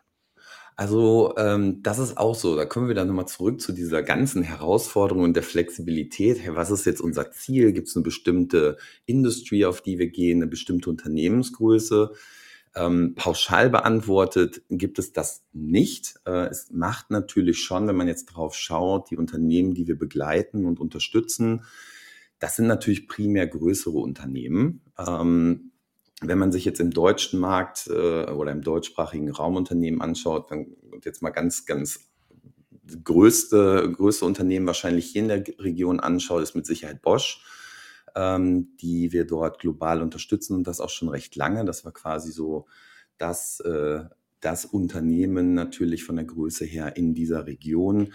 Also 0.76 1.34
ähm, 1.36 1.82
das 1.82 1.98
ist 1.98 2.18
auch 2.18 2.34
so. 2.34 2.56
Da 2.56 2.64
kommen 2.64 2.88
wir 2.88 2.94
dann 2.94 3.06
nochmal 3.06 3.28
zurück 3.28 3.60
zu 3.60 3.72
dieser 3.72 4.02
ganzen 4.02 4.42
Herausforderung 4.42 5.22
und 5.22 5.34
der 5.34 5.44
Flexibilität. 5.44 6.40
Hey, 6.40 6.56
was 6.56 6.70
ist 6.70 6.84
jetzt 6.84 7.00
unser 7.00 7.30
Ziel? 7.30 7.72
Gibt 7.72 7.88
es 7.88 7.96
eine 7.96 8.02
bestimmte 8.02 8.76
Industrie, 9.06 9.66
auf 9.66 9.82
die 9.82 9.98
wir 9.98 10.08
gehen, 10.08 10.38
eine 10.38 10.48
bestimmte 10.48 10.90
Unternehmensgröße? 10.90 12.12
Ähm, 12.76 13.14
pauschal 13.14 13.70
beantwortet 13.70 14.62
gibt 14.68 14.98
es 14.98 15.12
das 15.12 15.44
nicht. 15.52 16.16
Äh, 16.26 16.46
es 16.48 16.72
macht 16.72 17.10
natürlich 17.10 17.60
schon, 17.60 17.86
wenn 17.86 17.94
man 17.94 18.08
jetzt 18.08 18.26
drauf 18.26 18.56
schaut, 18.56 19.10
die 19.10 19.16
Unternehmen, 19.16 19.74
die 19.74 19.86
wir 19.86 19.96
begleiten 19.96 20.64
und 20.64 20.80
unterstützen, 20.80 21.62
das 22.40 22.56
sind 22.56 22.66
natürlich 22.66 23.06
primär 23.06 23.46
größere 23.46 23.96
Unternehmen. 23.96 24.82
Ähm, 24.98 25.70
wenn 26.28 26.38
man 26.38 26.52
sich 26.52 26.64
jetzt 26.64 26.80
im 26.80 26.90
deutschen 26.90 27.40
Markt 27.40 27.86
äh, 27.88 28.30
oder 28.30 28.52
im 28.52 28.62
deutschsprachigen 28.62 29.30
Raumunternehmen 29.30 30.00
anschaut, 30.00 30.50
dann 30.50 30.74
und 30.90 31.04
jetzt 31.04 31.22
mal 31.22 31.30
ganz, 31.30 31.66
ganz 31.66 32.00
größte, 33.02 33.92
größte 33.96 34.24
Unternehmen 34.24 34.66
wahrscheinlich 34.66 35.06
hier 35.06 35.22
in 35.22 35.28
der 35.28 35.44
Region 35.58 36.00
anschaut, 36.00 36.42
ist 36.42 36.54
mit 36.54 36.66
Sicherheit 36.66 37.02
Bosch, 37.02 37.44
ähm, 38.14 38.76
die 38.80 39.12
wir 39.12 39.26
dort 39.26 39.58
global 39.58 40.02
unterstützen 40.02 40.54
und 40.54 40.66
das 40.66 40.80
auch 40.80 40.90
schon 40.90 41.08
recht 41.08 41.36
lange. 41.36 41.64
Das 41.64 41.84
war 41.84 41.92
quasi 41.92 42.30
so 42.30 42.66
das, 43.18 43.60
äh, 43.60 44.04
das 44.40 44.64
Unternehmen 44.64 45.54
natürlich 45.54 46.04
von 46.04 46.16
der 46.16 46.26
Größe 46.26 46.64
her 46.64 46.96
in 46.96 47.14
dieser 47.14 47.46
Region. 47.46 48.12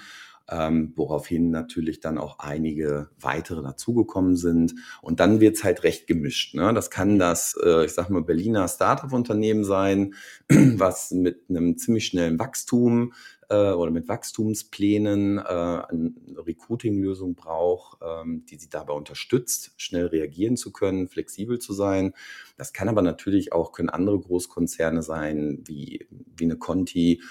Ähm, 0.49 0.93
woraufhin 0.95 1.51
natürlich 1.51 1.99
dann 1.99 2.17
auch 2.17 2.39
einige 2.39 3.09
weitere 3.19 3.61
dazugekommen 3.61 4.35
sind. 4.35 4.75
Und 5.01 5.19
dann 5.19 5.39
wird's 5.39 5.63
halt 5.63 5.83
recht 5.83 6.07
gemischt. 6.07 6.55
Ne? 6.55 6.73
Das 6.73 6.89
kann 6.89 7.19
das, 7.19 7.55
äh, 7.63 7.85
ich 7.85 7.93
sag 7.93 8.09
mal, 8.09 8.23
Berliner 8.23 8.67
Startup-Unternehmen 8.67 9.63
sein, 9.63 10.15
was 10.49 11.11
mit 11.11 11.43
einem 11.49 11.77
ziemlich 11.77 12.05
schnellen 12.05 12.39
Wachstum 12.39 13.13
äh, 13.49 13.71
oder 13.71 13.91
mit 13.91 14.07
Wachstumsplänen 14.07 15.39
äh, 15.39 15.41
eine 15.41 16.13
Recruiting-Lösung 16.37 17.35
braucht, 17.35 17.99
ähm, 18.01 18.45
die 18.49 18.57
sie 18.57 18.69
dabei 18.69 18.93
unterstützt, 18.93 19.73
schnell 19.77 20.07
reagieren 20.07 20.55
zu 20.55 20.71
können, 20.71 21.07
flexibel 21.09 21.59
zu 21.59 21.73
sein. 21.73 22.13
Das 22.57 22.73
kann 22.73 22.89
aber 22.89 23.01
natürlich 23.01 23.51
auch, 23.51 23.71
können 23.71 23.89
andere 23.89 24.19
Großkonzerne 24.19 25.01
sein, 25.01 25.63
wie, 25.65 26.07
wie 26.37 26.45
eine 26.45 26.57
Conti, 26.57 27.21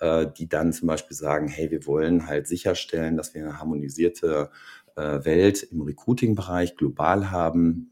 äh, 0.00 0.26
die 0.36 0.48
dann 0.48 0.72
zum 0.72 0.88
Beispiel 0.88 1.16
sagen, 1.16 1.48
hey, 1.48 1.70
wir 1.70 1.86
wollen 1.86 2.26
halt 2.26 2.46
sicherstellen, 2.46 3.16
dass 3.16 3.34
wir 3.34 3.42
eine 3.42 3.58
harmonisierte 3.58 4.50
äh, 4.96 5.24
Welt 5.24 5.62
im 5.62 5.82
Recruiting-Bereich 5.82 6.76
global 6.76 7.30
haben, 7.30 7.90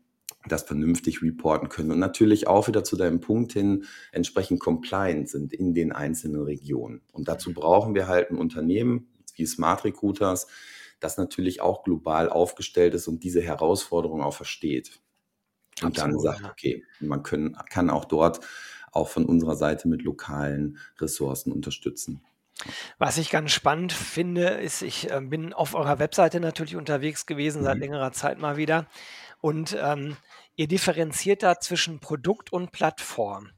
das 0.49 0.63
vernünftig 0.63 1.23
reporten 1.23 1.69
können 1.69 1.93
und 1.93 1.99
natürlich 1.99 2.47
auch 2.49 2.67
wieder 2.67 2.83
zu 2.85 2.97
deinem 2.97 3.21
Punkt 3.21 3.53
hin 3.53 3.85
entsprechend 4.11 4.61
compliant 4.61 5.29
sind 5.29 5.53
in 5.53 5.73
den 5.75 5.93
einzelnen 5.93 6.43
Regionen. 6.43 7.03
Und 7.13 7.29
dazu 7.29 7.53
brauchen 7.53 7.95
wir 7.95 8.09
halt 8.09 8.31
ein 8.31 8.39
Unternehmen 8.39 9.09
wie 9.37 9.47
Smart 9.47 9.85
Recruiters, 9.85 10.49
das 11.01 11.17
natürlich 11.17 11.61
auch 11.61 11.85
global 11.85 12.29
aufgestellt 12.29 12.95
ist 12.95 13.09
und 13.09 13.25
diese 13.25 13.41
Herausforderung 13.41 14.23
auch 14.23 14.35
versteht. 14.35 15.01
Und 15.81 15.99
Absolut, 15.99 16.15
dann 16.15 16.21
sagt, 16.21 16.45
okay, 16.45 16.85
man 17.01 17.23
können, 17.23 17.57
kann 17.71 17.91
auch 17.91 18.05
dort 18.05 18.41
auch 18.93 19.09
von 19.09 19.25
unserer 19.25 19.57
Seite 19.57 19.89
mit 19.89 20.03
lokalen 20.03 20.79
Ressourcen 20.99 21.53
unterstützen. 21.53 22.23
Was 22.99 23.19
ich 23.19 23.31
ganz 23.31 23.51
spannend 23.51 23.93
finde, 23.93 24.49
ist, 24.49 24.83
ich 24.83 25.11
äh, 25.11 25.21
bin 25.21 25.53
auf 25.53 25.75
eurer 25.75 25.99
Webseite 25.99 26.39
natürlich 26.39 26.77
unterwegs 26.77 27.27
gewesen, 27.27 27.65
seit 27.65 27.77
mhm. 27.77 27.83
längerer 27.83 28.13
Zeit 28.13 28.39
mal 28.39 28.57
wieder. 28.57 28.87
Und 29.41 29.77
ähm, 29.81 30.17
ihr 30.55 30.69
differenziert 30.69 31.43
da 31.43 31.59
zwischen 31.59 31.99
Produkt 31.99 32.53
und 32.53 32.71
Plattform. 32.71 33.51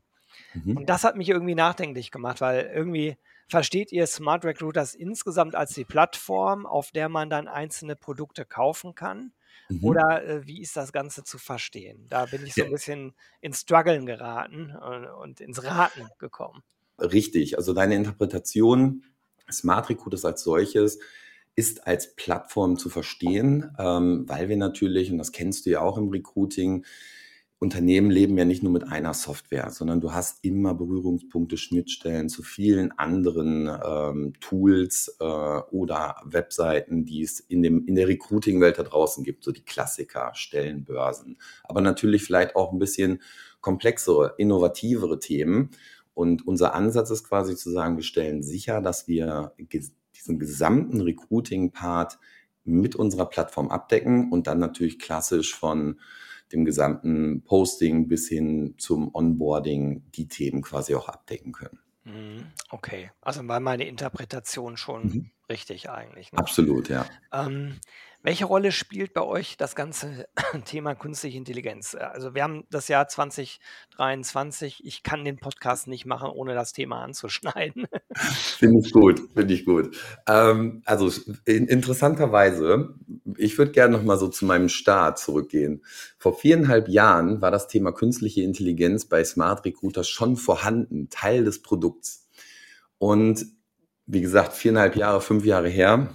Mhm. 0.55 0.79
Und 0.79 0.89
das 0.89 1.05
hat 1.05 1.17
mich 1.17 1.29
irgendwie 1.29 1.55
nachdenklich 1.55 2.11
gemacht, 2.11 2.41
weil 2.41 2.71
irgendwie 2.75 3.17
versteht 3.49 3.93
ihr 3.93 4.07
Smart 4.07 4.45
Recruiters 4.45 4.95
insgesamt 4.95 5.55
als 5.55 5.75
die 5.75 5.85
Plattform, 5.85 6.65
auf 6.65 6.91
der 6.93 7.09
man 7.09 7.29
dann 7.29 7.49
einzelne 7.49 7.97
Produkte 7.97 8.45
kaufen 8.45 8.95
kann? 8.95 9.33
Mhm. 9.69 9.85
Oder 9.85 10.25
äh, 10.25 10.47
wie 10.47 10.61
ist 10.61 10.77
das 10.77 10.93
Ganze 10.93 11.25
zu 11.25 11.39
verstehen? 11.39 12.07
Da 12.09 12.27
bin 12.27 12.45
ich 12.47 12.55
so 12.55 12.65
ein 12.65 12.71
bisschen 12.71 13.15
ins 13.41 13.61
Struggeln 13.61 14.07
geraten 14.07 14.75
und, 14.77 15.05
äh, 15.05 15.09
und 15.09 15.41
ins 15.41 15.65
Raten 15.65 16.09
gekommen. 16.19 16.63
Richtig, 16.99 17.57
also 17.59 17.73
deine 17.73 17.97
Interpretation 17.97 19.05
Smart 19.51 19.89
Recruiters 19.91 20.25
als 20.25 20.43
solches 20.43 20.99
ist 21.57 21.87
als 21.87 22.17
Plattform 22.17 22.77
zu 22.77 22.89
verstehen, 22.89 23.71
ähm, 23.79 24.25
weil 24.29 24.49
wir 24.49 24.57
natürlich, 24.57 25.13
und 25.13 25.19
das 25.19 25.33
kennst 25.33 25.67
du 25.67 25.71
ja 25.71 25.81
auch 25.81 25.99
im 25.99 26.09
Recruiting, 26.09 26.85
Unternehmen 27.59 28.11
leben 28.11 28.37
ja 28.37 28.45
nicht 28.45 28.63
nur 28.63 28.73
mit 28.73 28.85
einer 28.85 29.15
Software, 29.15 29.71
sondern 29.71 30.01
du 30.01 30.13
hast 30.13 30.45
immer 30.45 30.75
Berührungspunkte, 30.75 31.57
Schnittstellen 31.57 32.29
zu 32.29 32.43
vielen 32.43 32.93
anderen 32.99 33.71
ähm, 33.85 34.33
Tools 34.41 35.17
äh, 35.21 35.25
oder 35.25 36.17
Webseiten, 36.25 37.05
die 37.05 37.23
es 37.23 37.41
in, 37.41 37.63
dem, 37.63 37.87
in 37.87 37.95
der 37.95 38.09
Recruiting-Welt 38.09 38.79
da 38.79 38.83
draußen 38.83 39.25
gibt, 39.25 39.45
so 39.45 39.53
die 39.53 39.65
Klassiker, 39.65 40.33
Stellenbörsen, 40.35 41.39
aber 41.63 41.81
natürlich 41.81 42.25
vielleicht 42.25 42.57
auch 42.57 42.73
ein 42.73 42.79
bisschen 42.79 43.23
komplexere, 43.61 44.35
innovativere 44.37 45.19
Themen. 45.19 45.71
Und 46.13 46.47
unser 46.47 46.75
Ansatz 46.75 47.11
ist 47.11 47.25
quasi 47.25 47.57
zu 47.57 47.71
sagen, 47.71 47.97
wir 47.97 48.05
stellen 48.05 48.43
sicher, 48.43 48.81
dass 48.81 49.09
wir 49.09 49.55
diesen 50.15 50.39
gesamten 50.39 51.01
Recruiting-Part 51.01 52.19
mit 52.65 52.95
unserer 52.95 53.27
Plattform 53.27 53.71
abdecken 53.71 54.31
und 54.31 54.47
dann 54.47 54.59
natürlich 54.59 54.99
klassisch 54.99 55.55
von 55.55 55.99
dem 56.53 56.65
gesamten 56.65 57.43
Posting 57.43 58.09
bis 58.09 58.29
hin 58.29 58.75
zum 58.79 59.15
Onboarding 59.15 60.03
die 60.15 60.29
Themen 60.29 60.63
quasi 60.63 60.95
auch 60.95 61.09
abdecken 61.09 61.53
können. 61.53 61.79
Mhm, 62.05 62.47
okay, 62.71 63.11
also 63.21 63.47
war 63.49 63.61
meine 63.61 63.87
Interpretation 63.89 64.77
schon 64.77 65.03
mhm. 65.03 65.31
richtig 65.49 65.91
eigentlich. 65.91 66.33
Ne? 66.33 66.39
Absolut, 66.39 66.89
ja. 66.89 67.07
Ähm, 67.33 67.79
welche 68.25 68.47
Rolle 68.47 68.73
spielt 68.73 69.13
bei 69.13 69.23
euch 69.23 69.59
das 69.59 69.77
ganze 69.77 70.27
Thema 70.65 70.95
künstliche 70.95 71.37
Intelligenz? 71.37 71.93
Äh, 71.93 71.99
also 71.99 72.35
wir 72.35 72.43
haben 72.43 72.65
das 72.71 72.89
Jahr 72.89 73.07
2023. 73.07 74.81
Ich 74.85 75.03
kann 75.03 75.27
den 75.27 75.37
Podcast 75.37 75.87
nicht 75.87 76.07
machen, 76.07 76.31
ohne 76.31 76.55
das 76.55 76.73
Thema 76.73 77.03
anzuschneiden. 77.03 77.87
Finde 78.15 78.81
ich 78.83 78.93
gut, 78.93 79.21
finde 79.35 79.53
ich 79.53 79.67
gut. 79.67 79.97
Ähm, 80.27 80.83
also 80.87 81.11
in, 81.45 81.67
interessanterweise, 81.67 82.95
ich 83.37 83.59
würde 83.59 83.73
gerne 83.73 83.99
noch 83.99 84.05
mal 84.05 84.19
so 84.19 84.29
zu 84.29 84.47
meinem 84.47 84.71
Start 84.71 85.19
zurückgehen. 85.19 85.85
Vor 86.17 86.39
viereinhalb 86.39 86.89
Jahren 86.89 87.43
war 87.43 87.51
das 87.51 87.69
Thema 87.69 87.93
künstliche 87.93 88.41
Intelligenz 88.43 89.05
bei 89.05 89.23
Smart 89.23 89.67
Recruiter 89.67 90.03
schon 90.03 90.37
vorhanden, 90.37 91.11
Teil 91.11 91.45
des 91.45 91.61
Produkts. 91.61 92.27
Und 92.97 93.45
wie 94.07 94.23
gesagt, 94.23 94.55
viereinhalb 94.55 94.97
Jahre, 94.97 95.21
fünf 95.21 95.45
Jahre 95.45 95.69
her, 95.69 96.15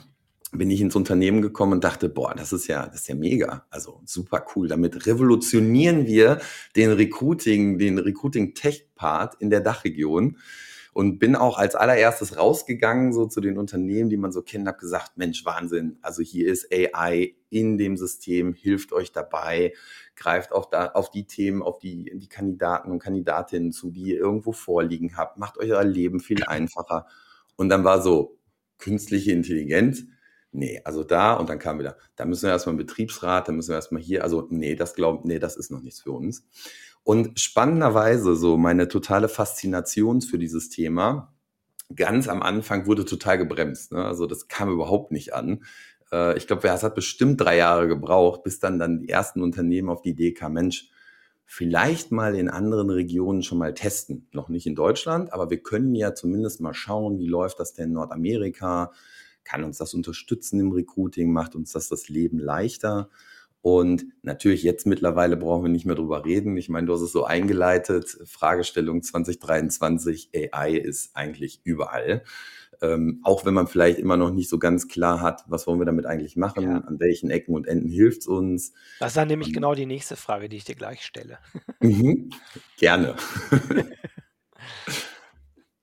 bin 0.51 0.71
ich 0.71 0.81
ins 0.81 0.95
Unternehmen 0.95 1.41
gekommen 1.41 1.73
und 1.73 1.83
dachte, 1.83 2.09
boah, 2.09 2.33
das 2.35 2.53
ist 2.53 2.67
ja, 2.67 2.87
das 2.87 3.01
ist 3.01 3.07
ja 3.07 3.15
mega. 3.15 3.65
Also 3.69 4.01
super 4.05 4.45
cool. 4.55 4.67
Damit 4.67 5.05
revolutionieren 5.05 6.07
wir 6.07 6.39
den 6.75 6.91
Recruiting, 6.91 7.77
den 7.77 7.99
Recruiting-Tech-Part 7.99 9.35
in 9.35 9.49
der 9.49 9.61
Dachregion. 9.61 10.37
Und 10.91 11.19
bin 11.19 11.35
auch 11.35 11.59
als 11.59 11.75
allererstes 11.75 12.35
rausgegangen, 12.35 13.13
so 13.13 13.27
zu 13.27 13.41
den 13.41 13.59
Unternehmen, 13.59 14.09
die 14.09 14.17
man 14.17 14.31
so 14.31 14.41
kennt, 14.41 14.67
habe 14.67 14.79
gesagt, 14.79 15.17
Mensch, 15.17 15.45
Wahnsinn. 15.45 15.99
Also 16.01 16.23
hier 16.23 16.51
ist 16.51 16.73
AI 16.73 17.35
in 17.49 17.77
dem 17.77 17.95
System, 17.95 18.53
hilft 18.53 18.91
euch 18.91 19.11
dabei, 19.11 19.73
greift 20.15 20.51
auch 20.51 20.65
da 20.65 20.87
auf 20.87 21.11
die 21.11 21.25
Themen, 21.25 21.61
auf 21.61 21.77
die, 21.77 22.11
die 22.15 22.27
Kandidaten 22.27 22.91
und 22.91 22.99
Kandidatinnen 22.99 23.71
zu, 23.71 23.91
die 23.91 24.09
ihr 24.09 24.17
irgendwo 24.17 24.51
vorliegen 24.51 25.15
habt, 25.15 25.37
macht 25.37 25.57
euer 25.57 25.83
Leben 25.83 26.19
viel 26.19 26.43
einfacher. 26.43 27.05
Und 27.55 27.69
dann 27.69 27.83
war 27.83 28.01
so, 28.01 28.39
künstliche 28.79 29.31
Intelligenz, 29.31 30.05
nee, 30.51 30.81
also 30.83 31.03
da 31.03 31.33
und 31.33 31.49
dann 31.49 31.59
kam 31.59 31.79
wieder, 31.79 31.97
da 32.15 32.25
müssen 32.25 32.43
wir 32.43 32.51
erstmal 32.51 32.71
einen 32.71 32.85
Betriebsrat, 32.85 33.47
da 33.47 33.51
müssen 33.51 33.69
wir 33.69 33.75
erstmal 33.75 34.01
hier, 34.01 34.23
also 34.23 34.47
nee, 34.49 34.75
das 34.75 34.95
glaubt, 34.95 35.25
nee, 35.25 35.39
das 35.39 35.55
ist 35.55 35.71
noch 35.71 35.81
nichts 35.81 36.01
für 36.01 36.11
uns. 36.11 36.47
Und 37.03 37.39
spannenderweise, 37.39 38.35
so 38.35 38.57
meine 38.57 38.87
totale 38.87 39.29
Faszination 39.29 40.21
für 40.21 40.37
dieses 40.37 40.69
Thema, 40.69 41.33
ganz 41.95 42.27
am 42.27 42.41
Anfang 42.41 42.85
wurde 42.85 43.05
total 43.05 43.37
gebremst. 43.37 43.91
Ne? 43.91 44.03
Also 44.03 44.27
das 44.27 44.47
kam 44.47 44.71
überhaupt 44.71 45.11
nicht 45.11 45.33
an. 45.33 45.63
Äh, 46.11 46.37
ich 46.37 46.47
glaube, 46.47 46.67
es 46.67 46.83
hat 46.83 46.95
bestimmt 46.95 47.41
drei 47.41 47.57
Jahre 47.57 47.87
gebraucht, 47.87 48.43
bis 48.43 48.59
dann 48.59 48.79
dann 48.79 48.99
die 48.99 49.09
ersten 49.09 49.41
Unternehmen 49.41 49.89
auf 49.89 50.01
die 50.01 50.09
Idee 50.09 50.33
kamen, 50.33 50.55
Mensch, 50.55 50.91
vielleicht 51.45 52.11
mal 52.11 52.35
in 52.35 52.47
anderen 52.47 52.91
Regionen 52.91 53.41
schon 53.41 53.57
mal 53.57 53.73
testen. 53.73 54.27
Noch 54.31 54.49
nicht 54.49 54.67
in 54.67 54.75
Deutschland, 54.75 55.33
aber 55.33 55.49
wir 55.49 55.63
können 55.63 55.95
ja 55.95 56.13
zumindest 56.13 56.61
mal 56.61 56.75
schauen, 56.75 57.17
wie 57.17 57.27
läuft 57.27 57.59
das 57.59 57.73
denn 57.73 57.85
in 57.85 57.93
Nordamerika, 57.93 58.91
kann 59.43 59.63
uns 59.63 59.77
das 59.77 59.93
unterstützen 59.93 60.59
im 60.59 60.71
Recruiting, 60.71 61.31
macht 61.31 61.55
uns 61.55 61.71
das 61.71 61.89
das 61.89 62.09
Leben 62.09 62.39
leichter. 62.39 63.09
Und 63.61 64.05
natürlich 64.21 64.63
jetzt 64.63 64.87
mittlerweile 64.87 65.35
brauchen 65.35 65.63
wir 65.63 65.69
nicht 65.69 65.85
mehr 65.85 65.95
drüber 65.95 66.23
reden. 66.23 66.55
Ich 66.55 66.69
meine, 66.69 66.87
du 66.87 66.93
hast 66.93 67.01
es 67.01 67.11
so 67.11 67.25
eingeleitet. 67.25 68.17
Fragestellung 68.25 69.03
2023, 69.03 70.29
AI 70.33 70.71
ist 70.75 71.15
eigentlich 71.15 71.59
überall. 71.65 72.23
Ähm, 72.81 73.19
auch 73.23 73.45
wenn 73.45 73.53
man 73.53 73.67
vielleicht 73.67 73.99
immer 73.99 74.15
noch 74.15 74.31
nicht 74.31 74.47
so 74.47 74.57
ganz 74.57 74.87
klar 74.87 75.19
hat, 75.19 75.43
was 75.47 75.67
wollen 75.67 75.79
wir 75.79 75.85
damit 75.85 76.05
eigentlich 76.05 76.37
machen, 76.37 76.63
ja. 76.63 76.77
an 76.77 76.97
welchen 77.01 77.29
Ecken 77.29 77.53
und 77.53 77.67
Enden 77.67 77.89
hilft 77.89 78.21
es 78.21 78.27
uns. 78.27 78.71
Das 78.99 79.09
ist 79.09 79.17
dann 79.17 79.27
nämlich 79.27 79.49
und, 79.49 79.55
genau 79.55 79.75
die 79.75 79.85
nächste 79.85 80.15
Frage, 80.15 80.47
die 80.47 80.55
ich 80.55 80.63
dir 80.63 80.75
gleich 80.75 81.03
stelle. 81.03 81.39
Mhm, 81.81 82.29
gerne. 82.77 83.15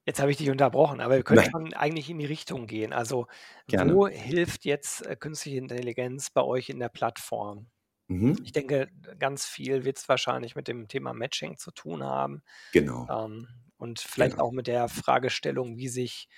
Jetzt 0.07 0.21
habe 0.21 0.31
ich 0.31 0.37
dich 0.37 0.51
unterbrochen, 0.51 1.01
aber 1.01 1.17
wir 1.17 1.25
können 1.25 1.43
Nein. 1.43 1.51
schon 1.51 1.75
eigentlich 1.75 2.09
in 2.09 2.19
die 2.19 2.27
Richtung 2.27 2.69
gehen. 2.69 2.93
Also, 2.93 3.27
Gerne. 3.67 3.93
wo 3.93 4.07
hilft 4.07 4.65
jetzt 4.65 5.05
äh, 5.05 5.17
künstliche 5.17 5.59
Intelligenz 5.59 6.31
bei 6.31 6.43
euch 6.43 6.69
in 6.69 6.79
der 6.79 6.89
Plattform? 6.89 7.67
Mhm. 8.07 8.39
Ich 8.45 8.53
denke, 8.53 8.89
ganz 9.19 9.47
viel 9.47 9.85
wird 9.85 9.99
es 9.99 10.09
wahrscheinlich 10.09 10.55
mit 10.55 10.69
dem 10.69 10.87
Thema 10.87 11.13
Matching 11.13 11.57
zu 11.57 11.73
tun 11.73 12.05
haben. 12.05 12.43
Genau. 12.73 13.09
Ähm, 13.11 13.49
und 13.79 13.99
vielleicht 13.99 14.37
genau. 14.37 14.45
auch 14.45 14.53
mit 14.53 14.69
der 14.69 14.89
Fragestellung, 14.89 15.77
wie 15.77 15.89
sich 15.89 16.29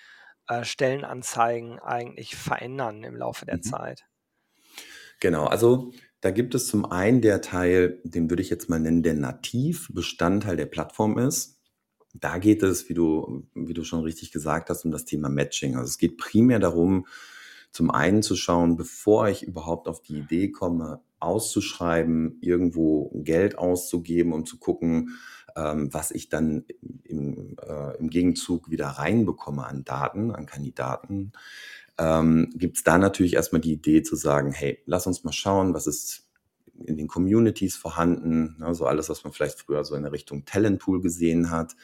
äh, 0.48 0.64
Stellenanzeigen 0.64 1.78
eigentlich 1.78 2.36
verändern 2.36 3.04
im 3.04 3.16
Laufe 3.16 3.44
der 3.44 3.58
mhm. 3.58 3.62
Zeit. 3.62 4.06
Genau, 5.20 5.44
also 5.44 5.92
da 6.20 6.30
gibt 6.30 6.54
es 6.54 6.68
zum 6.68 6.90
einen 6.90 7.20
der 7.20 7.42
Teil, 7.42 8.00
den 8.02 8.30
würde 8.30 8.42
ich 8.42 8.50
jetzt 8.50 8.70
mal 8.70 8.80
nennen, 8.80 9.02
der 9.02 9.14
nativ 9.14 9.88
Bestandteil 9.92 10.56
der 10.56 10.66
Plattform 10.66 11.18
ist. 11.18 11.57
Da 12.20 12.38
geht 12.38 12.62
es, 12.62 12.88
wie 12.88 12.94
du, 12.94 13.46
wie 13.54 13.74
du 13.74 13.84
schon 13.84 14.02
richtig 14.02 14.32
gesagt 14.32 14.70
hast, 14.70 14.84
um 14.84 14.90
das 14.90 15.04
Thema 15.04 15.28
Matching. 15.28 15.76
Also 15.76 15.88
es 15.88 15.98
geht 15.98 16.16
primär 16.16 16.58
darum, 16.58 17.06
zum 17.70 17.90
einen 17.90 18.22
zu 18.22 18.34
schauen, 18.34 18.76
bevor 18.76 19.28
ich 19.28 19.42
überhaupt 19.42 19.88
auf 19.88 20.00
die 20.02 20.18
Idee 20.18 20.50
komme, 20.50 21.00
auszuschreiben, 21.20 22.38
irgendwo 22.40 23.10
Geld 23.24 23.58
auszugeben, 23.58 24.32
um 24.32 24.46
zu 24.46 24.58
gucken, 24.58 25.18
ähm, 25.56 25.92
was 25.92 26.10
ich 26.10 26.28
dann 26.28 26.64
im, 27.04 27.56
äh, 27.60 27.96
im 27.98 28.10
Gegenzug 28.10 28.70
wieder 28.70 28.86
reinbekomme 28.86 29.66
an 29.66 29.84
Daten, 29.84 30.30
an 30.30 30.46
Kandidaten, 30.46 31.32
ähm, 31.98 32.50
gibt 32.54 32.76
es 32.76 32.84
da 32.84 32.98
natürlich 32.98 33.34
erstmal 33.34 33.60
die 33.60 33.72
Idee 33.72 34.02
zu 34.02 34.14
sagen, 34.14 34.52
hey, 34.52 34.78
lass 34.86 35.06
uns 35.06 35.24
mal 35.24 35.32
schauen, 35.32 35.74
was 35.74 35.86
ist 35.86 36.27
in 36.84 36.96
den 36.96 37.08
Communities 37.08 37.76
vorhanden, 37.76 38.56
ne, 38.58 38.74
so 38.74 38.86
alles, 38.86 39.08
was 39.08 39.24
man 39.24 39.32
vielleicht 39.32 39.58
früher 39.58 39.84
so 39.84 39.94
in 39.94 40.02
der 40.02 40.12
Richtung 40.12 40.44
Talentpool 40.44 41.00
gesehen 41.00 41.50
hat. 41.50 41.74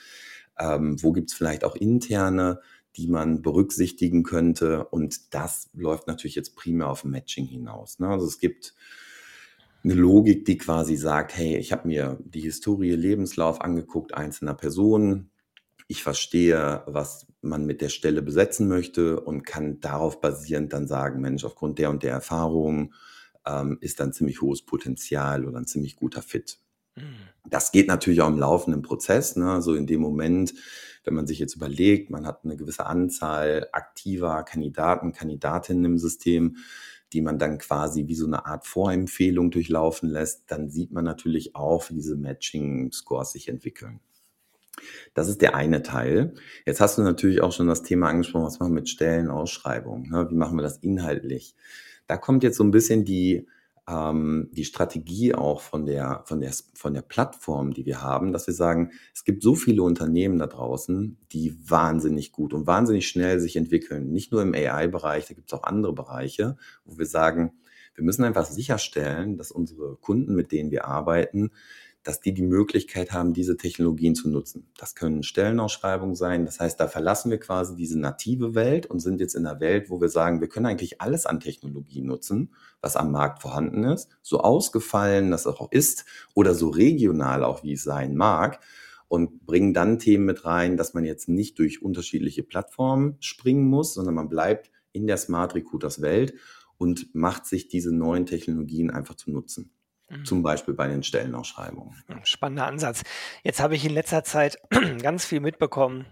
Ähm, 0.58 1.02
wo 1.02 1.12
gibt 1.12 1.30
es 1.30 1.36
vielleicht 1.36 1.64
auch 1.64 1.74
interne, 1.74 2.60
die 2.96 3.08
man 3.08 3.42
berücksichtigen 3.42 4.22
könnte? 4.22 4.84
Und 4.84 5.34
das 5.34 5.70
läuft 5.74 6.06
natürlich 6.06 6.36
jetzt 6.36 6.54
primär 6.54 6.88
auf 6.88 7.04
Matching 7.04 7.46
hinaus. 7.46 7.98
Ne? 7.98 8.08
Also 8.08 8.26
es 8.26 8.38
gibt 8.38 8.74
eine 9.82 9.94
Logik, 9.94 10.44
die 10.44 10.58
quasi 10.58 10.96
sagt, 10.96 11.36
hey, 11.36 11.56
ich 11.56 11.72
habe 11.72 11.88
mir 11.88 12.18
die 12.24 12.40
Historie, 12.40 12.92
Lebenslauf 12.92 13.60
angeguckt 13.60 14.14
einzelner 14.14 14.54
Personen. 14.54 15.30
Ich 15.88 16.02
verstehe, 16.02 16.82
was 16.86 17.26
man 17.42 17.66
mit 17.66 17.82
der 17.82 17.90
Stelle 17.90 18.22
besetzen 18.22 18.68
möchte 18.68 19.20
und 19.20 19.44
kann 19.44 19.80
darauf 19.80 20.20
basierend 20.20 20.72
dann 20.72 20.86
sagen, 20.86 21.20
Mensch, 21.20 21.44
aufgrund 21.44 21.78
der 21.78 21.90
und 21.90 22.02
der 22.02 22.12
Erfahrung 22.12 22.94
ähm, 23.46 23.78
ist 23.80 24.00
dann 24.00 24.12
ziemlich 24.12 24.40
hohes 24.40 24.62
Potenzial 24.62 25.44
oder 25.46 25.58
ein 25.58 25.66
ziemlich 25.66 25.96
guter 25.96 26.22
Fit. 26.22 26.58
Mhm. 26.96 27.02
Das 27.48 27.72
geht 27.72 27.88
natürlich 27.88 28.20
auch 28.20 28.28
im 28.28 28.38
laufenden 28.38 28.82
Prozess. 28.82 29.36
Ne? 29.36 29.50
Also 29.50 29.74
in 29.74 29.86
dem 29.86 30.00
Moment, 30.00 30.54
wenn 31.04 31.14
man 31.14 31.26
sich 31.26 31.38
jetzt 31.38 31.56
überlegt, 31.56 32.10
man 32.10 32.26
hat 32.26 32.44
eine 32.44 32.56
gewisse 32.56 32.86
Anzahl 32.86 33.68
aktiver 33.72 34.42
Kandidaten, 34.44 35.12
Kandidatinnen 35.12 35.84
im 35.84 35.98
System, 35.98 36.56
die 37.12 37.20
man 37.20 37.38
dann 37.38 37.58
quasi 37.58 38.08
wie 38.08 38.14
so 38.14 38.26
eine 38.26 38.46
Art 38.46 38.66
Vorempfehlung 38.66 39.50
durchlaufen 39.50 40.08
lässt, 40.08 40.50
dann 40.50 40.70
sieht 40.70 40.90
man 40.92 41.04
natürlich 41.04 41.54
auch, 41.54 41.88
wie 41.90 41.94
diese 41.94 42.16
Matching-Scores 42.16 43.32
sich 43.32 43.48
entwickeln. 43.48 44.00
Das 45.14 45.28
ist 45.28 45.40
der 45.40 45.54
eine 45.54 45.82
Teil. 45.82 46.34
Jetzt 46.66 46.80
hast 46.80 46.98
du 46.98 47.02
natürlich 47.02 47.40
auch 47.40 47.52
schon 47.52 47.68
das 47.68 47.82
Thema 47.82 48.08
angesprochen, 48.08 48.46
was 48.46 48.58
machen 48.58 48.72
wir 48.72 48.80
mit 48.80 48.88
Stellenausschreibungen? 48.88 50.10
Ne? 50.10 50.28
Wie 50.30 50.34
machen 50.34 50.56
wir 50.56 50.62
das 50.62 50.78
inhaltlich? 50.78 51.54
Da 52.06 52.16
kommt 52.16 52.42
jetzt 52.42 52.56
so 52.56 52.64
ein 52.64 52.70
bisschen 52.70 53.04
die, 53.04 53.46
ähm, 53.88 54.50
die 54.52 54.64
Strategie 54.64 55.34
auch 55.34 55.60
von 55.60 55.86
der, 55.86 56.22
von, 56.26 56.40
der, 56.40 56.52
von 56.74 56.94
der 56.94 57.02
Plattform, 57.02 57.72
die 57.72 57.86
wir 57.86 58.02
haben, 58.02 58.32
dass 58.32 58.46
wir 58.46 58.54
sagen, 58.54 58.90
es 59.14 59.24
gibt 59.24 59.42
so 59.42 59.54
viele 59.54 59.82
Unternehmen 59.82 60.38
da 60.38 60.46
draußen, 60.46 61.18
die 61.32 61.56
wahnsinnig 61.68 62.32
gut 62.32 62.54
und 62.54 62.66
wahnsinnig 62.66 63.08
schnell 63.08 63.40
sich 63.40 63.56
entwickeln. 63.56 64.10
Nicht 64.10 64.32
nur 64.32 64.42
im 64.42 64.54
AI-Bereich, 64.54 65.26
da 65.26 65.34
gibt 65.34 65.52
es 65.52 65.58
auch 65.58 65.64
andere 65.64 65.92
Bereiche, 65.92 66.56
wo 66.84 66.98
wir 66.98 67.06
sagen, 67.06 67.52
wir 67.94 68.04
müssen 68.04 68.24
einfach 68.24 68.46
sicherstellen, 68.46 69.36
dass 69.36 69.52
unsere 69.52 69.96
Kunden, 69.96 70.34
mit 70.34 70.50
denen 70.50 70.70
wir 70.70 70.86
arbeiten, 70.86 71.50
dass 72.04 72.20
die 72.20 72.32
die 72.32 72.42
Möglichkeit 72.42 73.12
haben, 73.12 73.32
diese 73.32 73.56
Technologien 73.56 74.14
zu 74.14 74.28
nutzen. 74.28 74.68
Das 74.78 74.94
können 74.94 75.22
Stellenausschreibungen 75.22 76.14
sein. 76.14 76.44
Das 76.44 76.60
heißt, 76.60 76.78
da 76.78 76.86
verlassen 76.86 77.30
wir 77.30 77.38
quasi 77.38 77.74
diese 77.74 77.98
native 77.98 78.54
Welt 78.54 78.86
und 78.86 79.00
sind 79.00 79.20
jetzt 79.20 79.34
in 79.34 79.46
einer 79.46 79.58
Welt, 79.58 79.90
wo 79.90 80.00
wir 80.00 80.10
sagen, 80.10 80.40
wir 80.40 80.48
können 80.48 80.66
eigentlich 80.66 81.00
alles 81.00 81.24
an 81.24 81.40
Technologie 81.40 82.02
nutzen, 82.02 82.54
was 82.82 82.96
am 82.96 83.10
Markt 83.10 83.40
vorhanden 83.40 83.84
ist, 83.84 84.10
so 84.20 84.40
ausgefallen 84.40 85.30
das 85.30 85.46
auch 85.46 85.72
ist 85.72 86.04
oder 86.34 86.54
so 86.54 86.68
regional 86.68 87.42
auch, 87.42 87.64
wie 87.64 87.72
es 87.72 87.82
sein 87.82 88.14
mag 88.14 88.60
und 89.08 89.46
bringen 89.46 89.72
dann 89.72 89.98
Themen 89.98 90.26
mit 90.26 90.44
rein, 90.44 90.76
dass 90.76 90.92
man 90.92 91.04
jetzt 91.04 91.28
nicht 91.28 91.58
durch 91.58 91.82
unterschiedliche 91.82 92.42
Plattformen 92.42 93.16
springen 93.20 93.66
muss, 93.66 93.94
sondern 93.94 94.14
man 94.14 94.28
bleibt 94.28 94.70
in 94.92 95.06
der 95.06 95.16
Smart 95.16 95.54
Recruiters 95.54 96.02
Welt 96.02 96.34
und 96.76 97.14
macht 97.14 97.46
sich 97.46 97.68
diese 97.68 97.94
neuen 97.94 98.26
Technologien 98.26 98.90
einfach 98.90 99.14
zu 99.14 99.30
nutzen. 99.30 99.70
Zum 100.24 100.38
mhm. 100.38 100.42
Beispiel 100.42 100.74
bei 100.74 100.86
den 100.86 101.02
Stellenausschreibungen. 101.02 101.94
Spannender 102.24 102.66
Ansatz. 102.66 103.02
Jetzt 103.42 103.60
habe 103.60 103.74
ich 103.74 103.84
in 103.84 103.92
letzter 103.92 104.24
Zeit 104.24 104.58
ganz 105.02 105.24
viel 105.24 105.40
mitbekommen. 105.40 106.06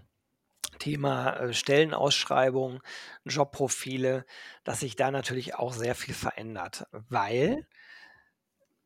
Thema 0.79 1.37
äh, 1.37 1.53
Stellenausschreibungen, 1.53 2.81
Jobprofile, 3.25 4.25
dass 4.63 4.81
sich 4.81 4.95
da 4.95 5.11
natürlich 5.11 5.55
auch 5.55 5.73
sehr 5.73 5.95
viel 5.95 6.13
verändert, 6.13 6.87
weil 6.91 7.67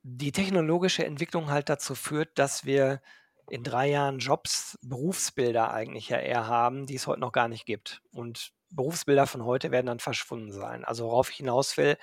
die 0.03 0.31
technologische 0.31 1.05
Entwicklung 1.05 1.49
halt 1.49 1.69
dazu 1.69 1.95
führt, 1.95 2.37
dass 2.37 2.65
wir 2.65 3.01
in 3.49 3.63
drei 3.63 3.89
Jahren 3.89 4.19
Jobs, 4.19 4.77
Berufsbilder 4.81 5.73
eigentlich 5.73 6.09
ja 6.09 6.17
eher 6.17 6.47
haben, 6.47 6.85
die 6.85 6.95
es 6.95 7.07
heute 7.07 7.21
noch 7.21 7.31
gar 7.31 7.47
nicht 7.47 7.65
gibt. 7.65 8.01
Und 8.11 8.51
Berufsbilder 8.69 9.27
von 9.27 9.45
heute 9.45 9.71
werden 9.71 9.87
dann 9.87 9.99
verschwunden 9.99 10.51
sein. 10.51 10.83
Also 10.83 11.05
worauf 11.05 11.29
ich 11.29 11.37
hinaus 11.37 11.77
will, 11.77 11.97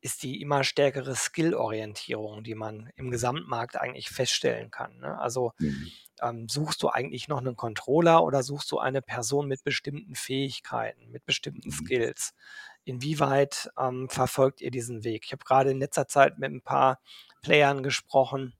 ist 0.00 0.22
die 0.24 0.40
immer 0.40 0.64
stärkere 0.64 1.14
Skill-Orientierung, 1.14 2.42
die 2.42 2.54
man 2.54 2.90
im 2.96 3.10
Gesamtmarkt 3.10 3.76
eigentlich 3.76 4.10
feststellen 4.10 4.70
kann. 4.70 4.98
Ne? 4.98 5.18
Also 5.18 5.52
mhm. 5.58 5.92
ähm, 6.20 6.48
suchst 6.48 6.82
du 6.82 6.88
eigentlich 6.88 7.28
noch 7.28 7.38
einen 7.38 7.56
Controller 7.56 8.24
oder 8.24 8.42
suchst 8.42 8.70
du 8.72 8.78
eine 8.78 9.00
Person 9.00 9.46
mit 9.46 9.62
bestimmten 9.62 10.14
Fähigkeiten, 10.14 11.10
mit 11.10 11.24
bestimmten 11.24 11.68
mhm. 11.68 11.72
Skills? 11.72 12.34
Inwieweit 12.84 13.70
ähm, 13.78 14.08
verfolgt 14.08 14.60
ihr 14.60 14.72
diesen 14.72 15.04
Weg? 15.04 15.24
Ich 15.24 15.32
habe 15.32 15.44
gerade 15.44 15.70
in 15.70 15.78
letzter 15.78 16.08
Zeit 16.08 16.38
mit 16.38 16.50
ein 16.50 16.62
paar 16.62 17.00
Playern 17.42 17.84
gesprochen, 17.84 18.54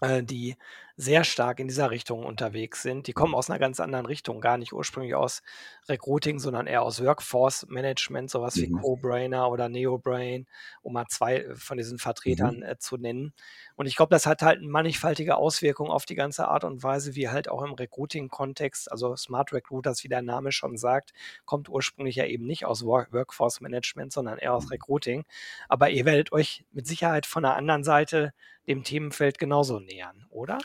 äh, 0.00 0.24
die 0.24 0.56
sehr 0.96 1.24
stark 1.24 1.58
in 1.60 1.68
dieser 1.68 1.90
Richtung 1.90 2.24
unterwegs 2.24 2.82
sind. 2.82 3.06
Die 3.08 3.12
kommen 3.12 3.34
aus 3.34 3.50
einer 3.50 3.58
ganz 3.58 3.80
anderen 3.80 4.06
Richtung, 4.06 4.40
gar 4.40 4.58
nicht 4.58 4.72
ursprünglich 4.72 5.14
aus 5.14 5.42
Recruiting, 5.88 6.38
sondern 6.38 6.66
eher 6.66 6.82
aus 6.82 7.02
Workforce 7.04 7.66
Management, 7.68 8.30
sowas 8.30 8.60
wie 8.60 8.68
Mhm. 8.68 8.78
CoBrainer 8.80 9.50
oder 9.50 9.68
NeoBrain, 9.68 10.46
um 10.82 10.92
mal 10.94 11.06
zwei 11.08 11.38
äh, 11.38 11.54
von 11.56 11.78
diesen 11.78 11.98
Mhm. 12.26 12.54
Vertretern 12.54 12.62
äh, 12.62 12.78
zu 12.78 12.96
nennen. 12.96 13.32
Und 13.76 13.86
ich 13.86 13.96
glaube, 13.96 14.10
das 14.14 14.26
hat 14.26 14.42
halt 14.42 14.62
mannigfaltige 14.62 15.36
Auswirkungen 15.36 15.90
auf 15.90 16.04
die 16.04 16.14
ganze 16.14 16.48
Art 16.48 16.64
und 16.64 16.82
Weise, 16.82 17.14
wie 17.14 17.28
halt 17.28 17.48
auch 17.48 17.62
im 17.62 17.72
Recruiting-Kontext, 17.74 18.90
also 18.90 19.16
Smart 19.16 19.52
Recruiters, 19.52 20.04
wie 20.04 20.08
der 20.08 20.22
Name 20.22 20.52
schon 20.52 20.76
sagt, 20.76 21.12
kommt 21.44 21.68
ursprünglich 21.68 22.16
ja 22.16 22.24
eben 22.26 22.46
nicht 22.46 22.64
aus 22.64 22.84
Workforce 22.84 23.60
Management, 23.60 24.12
sondern 24.12 24.38
eher 24.38 24.54
aus 24.54 24.70
Recruiting. 24.70 25.24
Aber 25.68 25.90
ihr 25.90 26.04
werdet 26.04 26.32
euch 26.32 26.64
mit 26.72 26.86
Sicherheit 26.86 27.26
von 27.26 27.42
der 27.42 27.56
anderen 27.56 27.84
Seite 27.84 28.32
dem 28.66 28.84
Themenfeld 28.84 29.38
genauso 29.38 29.80
nähern, 29.80 30.26
oder? 30.30 30.58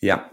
Ja, 0.00 0.30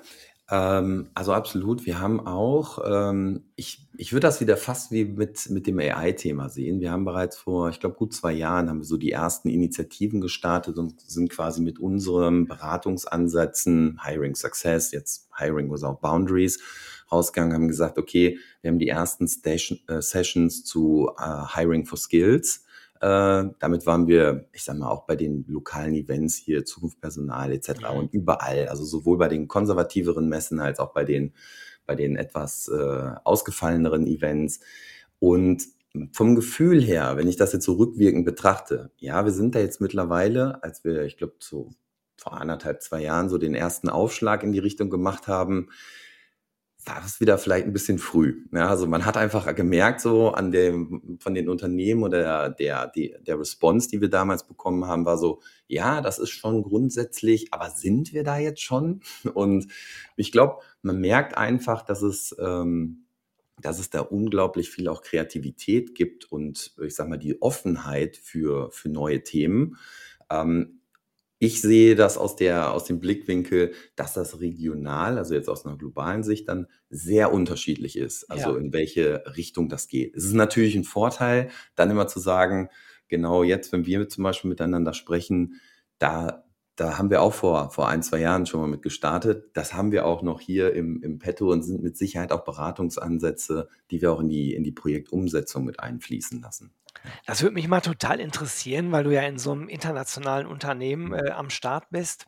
ähm, 0.51 1.09
also 1.13 1.31
absolut. 1.33 1.85
Wir 1.85 1.99
haben 2.01 2.19
auch, 2.27 2.79
ähm, 2.85 3.45
ich, 3.55 3.87
ich 3.95 4.11
würde 4.11 4.27
das 4.27 4.41
wieder 4.41 4.57
fast 4.57 4.91
wie 4.91 5.05
mit, 5.05 5.49
mit 5.49 5.65
dem 5.65 5.79
AI-Thema 5.79 6.49
sehen. 6.49 6.81
Wir 6.81 6.91
haben 6.91 7.05
bereits 7.05 7.37
vor, 7.37 7.69
ich 7.69 7.79
glaube, 7.79 7.95
gut 7.95 8.13
zwei 8.13 8.33
Jahren 8.33 8.69
haben 8.69 8.79
wir 8.79 8.85
so 8.85 8.97
die 8.97 9.11
ersten 9.11 9.47
Initiativen 9.47 10.19
gestartet 10.19 10.77
und 10.77 10.99
sind 10.99 11.29
quasi 11.29 11.61
mit 11.61 11.79
unseren 11.79 12.47
Beratungsansätzen, 12.47 14.01
Hiring 14.03 14.35
Success, 14.35 14.91
jetzt 14.91 15.29
Hiring 15.37 15.71
Without 15.71 15.99
Boundaries, 16.01 16.59
rausgegangen, 17.09 17.53
haben 17.53 17.67
gesagt, 17.69 17.97
okay, 17.97 18.37
wir 18.61 18.71
haben 18.71 18.79
die 18.79 18.89
ersten 18.89 19.29
Station, 19.29 19.79
äh, 19.87 20.01
Sessions 20.01 20.65
zu 20.65 21.11
äh, 21.17 21.45
Hiring 21.55 21.85
for 21.85 21.97
Skills 21.97 22.65
äh, 23.01 23.49
damit 23.59 23.87
waren 23.87 24.07
wir, 24.07 24.47
ich 24.53 24.63
sag 24.63 24.77
mal, 24.77 24.89
auch 24.89 25.07
bei 25.07 25.15
den 25.15 25.43
lokalen 25.47 25.95
Events 25.95 26.35
hier, 26.35 26.65
Zukunftspersonal 26.65 27.51
etc. 27.51 27.79
Mhm. 27.79 27.97
und 27.97 28.13
überall, 28.13 28.67
also 28.67 28.85
sowohl 28.85 29.17
bei 29.17 29.27
den 29.27 29.47
konservativeren 29.47 30.29
Messen 30.29 30.59
als 30.59 30.79
auch 30.79 30.93
bei 30.93 31.03
den, 31.03 31.33
bei 31.87 31.95
den 31.95 32.15
etwas 32.15 32.67
äh, 32.67 33.11
ausgefalleneren 33.23 34.05
Events. 34.05 34.59
Und 35.17 35.63
vom 36.13 36.35
Gefühl 36.35 36.81
her, 36.81 37.17
wenn 37.17 37.27
ich 37.27 37.37
das 37.37 37.53
jetzt 37.53 37.65
so 37.65 37.73
rückwirkend 37.73 38.23
betrachte, 38.23 38.91
ja, 38.97 39.25
wir 39.25 39.31
sind 39.31 39.55
da 39.55 39.59
jetzt 39.59 39.81
mittlerweile, 39.81 40.63
als 40.63 40.83
wir, 40.83 41.03
ich 41.03 41.17
glaube, 41.17 41.33
so 41.39 41.71
vor 42.17 42.39
anderthalb, 42.39 42.83
zwei 42.83 43.01
Jahren 43.01 43.29
so 43.29 43.39
den 43.39 43.55
ersten 43.55 43.89
Aufschlag 43.89 44.43
in 44.43 44.51
die 44.51 44.59
Richtung 44.59 44.91
gemacht 44.91 45.27
haben, 45.27 45.69
war 46.85 46.99
das 47.01 47.19
wieder 47.19 47.37
vielleicht 47.37 47.67
ein 47.67 47.73
bisschen 47.73 47.99
früh. 47.99 48.45
Ja, 48.51 48.67
also 48.67 48.87
man 48.87 49.05
hat 49.05 49.15
einfach 49.15 49.53
gemerkt, 49.55 50.01
so 50.01 50.31
an 50.31 50.51
dem, 50.51 51.17
von 51.19 51.33
den 51.35 51.47
Unternehmen 51.47 52.03
oder 52.03 52.49
der, 52.49 52.87
der, 52.87 53.19
der 53.19 53.39
Response, 53.39 53.89
die 53.89 54.01
wir 54.01 54.09
damals 54.09 54.47
bekommen 54.47 54.85
haben, 54.85 55.05
war 55.05 55.17
so, 55.17 55.41
ja, 55.67 56.01
das 56.01 56.17
ist 56.17 56.31
schon 56.31 56.63
grundsätzlich, 56.63 57.53
aber 57.53 57.69
sind 57.69 58.13
wir 58.13 58.23
da 58.23 58.37
jetzt 58.37 58.61
schon? 58.61 59.01
Und 59.33 59.67
ich 60.15 60.31
glaube, 60.31 60.61
man 60.81 60.99
merkt 60.99 61.37
einfach, 61.37 61.83
dass 61.83 62.01
es, 62.01 62.35
ähm, 62.39 63.05
dass 63.59 63.79
es 63.79 63.91
da 63.91 64.01
unglaublich 64.01 64.71
viel 64.71 64.87
auch 64.87 65.03
Kreativität 65.03 65.93
gibt 65.93 66.31
und 66.31 66.73
ich 66.81 66.95
sag 66.95 67.07
mal 67.07 67.17
die 67.17 67.41
Offenheit 67.41 68.17
für, 68.17 68.71
für 68.71 68.89
neue 68.89 69.23
Themen. 69.23 69.77
Ähm, 70.31 70.80
ich 71.43 71.59
sehe 71.59 71.95
das 71.95 72.19
aus, 72.19 72.35
der, 72.35 72.71
aus 72.71 72.83
dem 72.83 72.99
Blickwinkel, 72.99 73.73
dass 73.95 74.13
das 74.13 74.41
regional, 74.41 75.17
also 75.17 75.33
jetzt 75.33 75.49
aus 75.49 75.65
einer 75.65 75.75
globalen 75.75 76.21
Sicht, 76.21 76.47
dann 76.47 76.67
sehr 76.91 77.33
unterschiedlich 77.33 77.97
ist, 77.97 78.29
also 78.29 78.51
ja. 78.51 78.57
in 78.57 78.73
welche 78.73 79.23
Richtung 79.35 79.67
das 79.67 79.87
geht. 79.87 80.15
Es 80.15 80.23
ist 80.23 80.33
natürlich 80.33 80.75
ein 80.75 80.83
Vorteil, 80.83 81.49
dann 81.73 81.89
immer 81.89 82.07
zu 82.07 82.19
sagen, 82.19 82.69
genau 83.07 83.41
jetzt, 83.41 83.71
wenn 83.71 83.87
wir 83.87 84.07
zum 84.07 84.23
Beispiel 84.23 84.49
miteinander 84.49 84.93
sprechen, 84.93 85.59
da, 85.97 86.43
da 86.75 86.99
haben 86.99 87.09
wir 87.09 87.23
auch 87.23 87.33
vor, 87.33 87.71
vor 87.71 87.87
ein, 87.87 88.03
zwei 88.03 88.19
Jahren 88.19 88.45
schon 88.45 88.61
mal 88.61 88.67
mit 88.67 88.83
gestartet. 88.83 89.49
Das 89.55 89.73
haben 89.73 89.91
wir 89.91 90.05
auch 90.05 90.21
noch 90.21 90.41
hier 90.41 90.75
im, 90.75 91.01
im 91.01 91.17
Petto 91.17 91.51
und 91.51 91.63
sind 91.63 91.81
mit 91.81 91.97
Sicherheit 91.97 92.31
auch 92.31 92.43
Beratungsansätze, 92.43 93.67
die 93.89 93.99
wir 94.03 94.11
auch 94.11 94.19
in 94.19 94.29
die, 94.29 94.53
in 94.53 94.63
die 94.63 94.73
Projektumsetzung 94.73 95.65
mit 95.65 95.79
einfließen 95.79 96.39
lassen. 96.39 96.71
Das 97.25 97.41
würde 97.41 97.55
mich 97.55 97.67
mal 97.67 97.81
total 97.81 98.19
interessieren, 98.19 98.91
weil 98.91 99.03
du 99.03 99.13
ja 99.13 99.21
in 99.21 99.39
so 99.39 99.51
einem 99.51 99.67
internationalen 99.67 100.47
Unternehmen 100.47 101.13
äh, 101.13 101.31
am 101.31 101.49
Start 101.49 101.89
bist. 101.89 102.27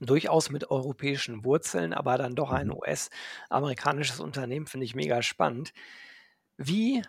Durchaus 0.00 0.50
mit 0.50 0.70
europäischen 0.70 1.44
Wurzeln, 1.44 1.92
aber 1.92 2.18
dann 2.18 2.36
doch 2.36 2.52
ein 2.52 2.68
mhm. 2.68 2.74
US-amerikanisches 2.74 4.20
Unternehmen, 4.20 4.66
finde 4.66 4.84
ich 4.86 4.94
mega 4.94 5.22
spannend. 5.22 5.72
Wie 6.56 7.02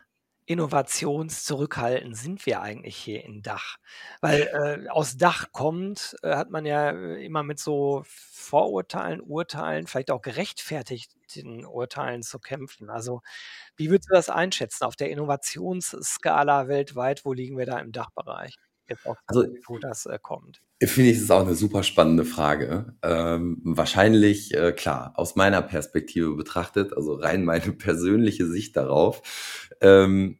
innovationszurückhaltend 0.49 2.17
sind 2.17 2.45
wir 2.45 2.61
eigentlich 2.61 2.97
hier 2.97 3.23
in 3.23 3.41
Dach? 3.43 3.77
Weil 4.21 4.41
äh, 4.85 4.89
aus 4.89 5.17
Dach 5.17 5.51
kommt, 5.51 6.15
äh, 6.23 6.35
hat 6.35 6.49
man 6.49 6.65
ja 6.65 6.89
äh, 6.91 7.23
immer 7.25 7.43
mit 7.43 7.59
so 7.59 8.03
Vorurteilen, 8.05 9.21
Urteilen, 9.21 9.87
vielleicht 9.87 10.11
auch 10.11 10.21
gerechtfertigten 10.21 11.65
Urteilen 11.65 12.23
zu 12.23 12.39
kämpfen. 12.39 12.89
Also, 12.89 13.21
wie 13.77 13.89
würdest 13.91 14.09
du 14.09 14.15
das 14.15 14.29
einschätzen 14.29 14.85
auf 14.85 14.95
der 14.95 15.11
Innovationsskala 15.11 16.67
weltweit? 16.67 17.25
Wo 17.25 17.33
liegen 17.33 17.57
wir 17.57 17.65
da 17.67 17.79
im 17.79 17.91
Dachbereich? 17.91 18.55
Jetzt 18.89 19.05
auch, 19.05 19.15
Also 19.27 19.45
wo 19.67 19.77
das 19.77 20.05
äh, 20.05 20.17
kommt. 20.21 20.61
Finde 20.81 21.11
ich, 21.11 21.17
ist 21.17 21.31
auch 21.31 21.45
eine 21.45 21.55
super 21.55 21.83
spannende 21.83 22.25
Frage. 22.25 22.95
Ähm, 23.03 23.61
wahrscheinlich, 23.63 24.53
äh, 24.55 24.71
klar, 24.71 25.13
aus 25.15 25.35
meiner 25.35 25.61
Perspektive 25.61 26.35
betrachtet, 26.35 26.95
also 26.95 27.13
rein 27.13 27.43
meine 27.45 27.71
persönliche 27.73 28.47
Sicht 28.47 28.75
darauf. 28.77 29.21
Ähm, 29.81 30.39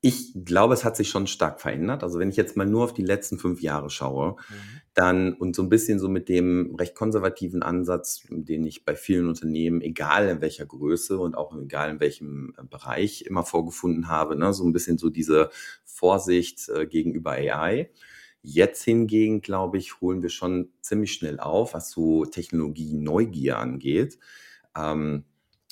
ich 0.00 0.32
glaube, 0.44 0.74
es 0.74 0.84
hat 0.84 0.96
sich 0.96 1.08
schon 1.10 1.26
stark 1.26 1.60
verändert. 1.60 2.04
Also 2.04 2.18
wenn 2.18 2.30
ich 2.30 2.36
jetzt 2.36 2.56
mal 2.56 2.66
nur 2.66 2.84
auf 2.84 2.94
die 2.94 3.02
letzten 3.04 3.38
fünf 3.38 3.60
Jahre 3.60 3.90
schaue, 3.90 4.36
Mhm. 4.48 4.77
Dann 4.98 5.32
und 5.32 5.54
so 5.54 5.62
ein 5.62 5.68
bisschen 5.68 6.00
so 6.00 6.08
mit 6.08 6.28
dem 6.28 6.74
recht 6.74 6.96
konservativen 6.96 7.62
Ansatz, 7.62 8.24
den 8.30 8.66
ich 8.66 8.84
bei 8.84 8.96
vielen 8.96 9.28
Unternehmen, 9.28 9.80
egal 9.80 10.28
in 10.28 10.40
welcher 10.40 10.66
Größe 10.66 11.18
und 11.18 11.36
auch 11.36 11.56
egal 11.56 11.90
in 11.90 12.00
welchem 12.00 12.54
äh, 12.58 12.64
Bereich 12.64 13.22
immer 13.22 13.44
vorgefunden 13.44 14.08
habe, 14.08 14.36
ne, 14.36 14.52
so 14.52 14.64
ein 14.64 14.72
bisschen 14.72 14.98
so 14.98 15.08
diese 15.08 15.50
Vorsicht 15.84 16.68
äh, 16.68 16.86
gegenüber 16.86 17.32
AI. 17.32 17.90
Jetzt 18.42 18.82
hingegen, 18.82 19.40
glaube 19.40 19.78
ich, 19.78 20.00
holen 20.00 20.22
wir 20.22 20.30
schon 20.30 20.70
ziemlich 20.80 21.12
schnell 21.12 21.38
auf, 21.38 21.74
was 21.74 21.90
so 21.90 22.24
Technologie-Neugier 22.24 23.58
angeht. 23.58 24.18
Ähm, 24.76 25.24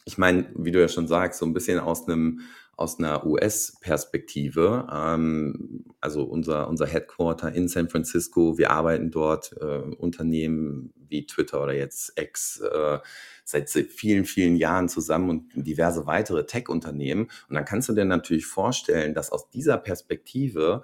ich 0.04 0.18
meine, 0.18 0.52
wie 0.54 0.70
du 0.70 0.80
ja 0.80 0.88
schon 0.88 1.08
sagst, 1.08 1.40
so 1.40 1.46
ein 1.46 1.52
bisschen 1.52 1.80
aus 1.80 2.06
einem 2.06 2.42
aus 2.76 2.98
einer 2.98 3.26
US-Perspektive. 3.26 4.86
Ähm, 4.92 5.84
also 6.00 6.24
unser, 6.24 6.68
unser 6.68 6.86
Headquarter 6.86 7.52
in 7.52 7.68
San 7.68 7.88
Francisco, 7.88 8.58
wir 8.58 8.70
arbeiten 8.70 9.10
dort 9.10 9.54
äh, 9.60 9.78
Unternehmen 9.96 10.92
wie 11.08 11.26
Twitter 11.26 11.62
oder 11.62 11.72
jetzt 11.72 12.12
X 12.20 12.60
äh, 12.60 12.98
seit 13.44 13.70
vielen, 13.70 14.24
vielen 14.24 14.56
Jahren 14.56 14.88
zusammen 14.88 15.30
und 15.30 15.52
diverse 15.54 16.06
weitere 16.06 16.46
Tech-Unternehmen. 16.46 17.30
Und 17.48 17.54
dann 17.54 17.64
kannst 17.64 17.88
du 17.88 17.94
dir 17.94 18.04
natürlich 18.04 18.46
vorstellen, 18.46 19.14
dass 19.14 19.30
aus 19.30 19.48
dieser 19.48 19.78
Perspektive 19.78 20.82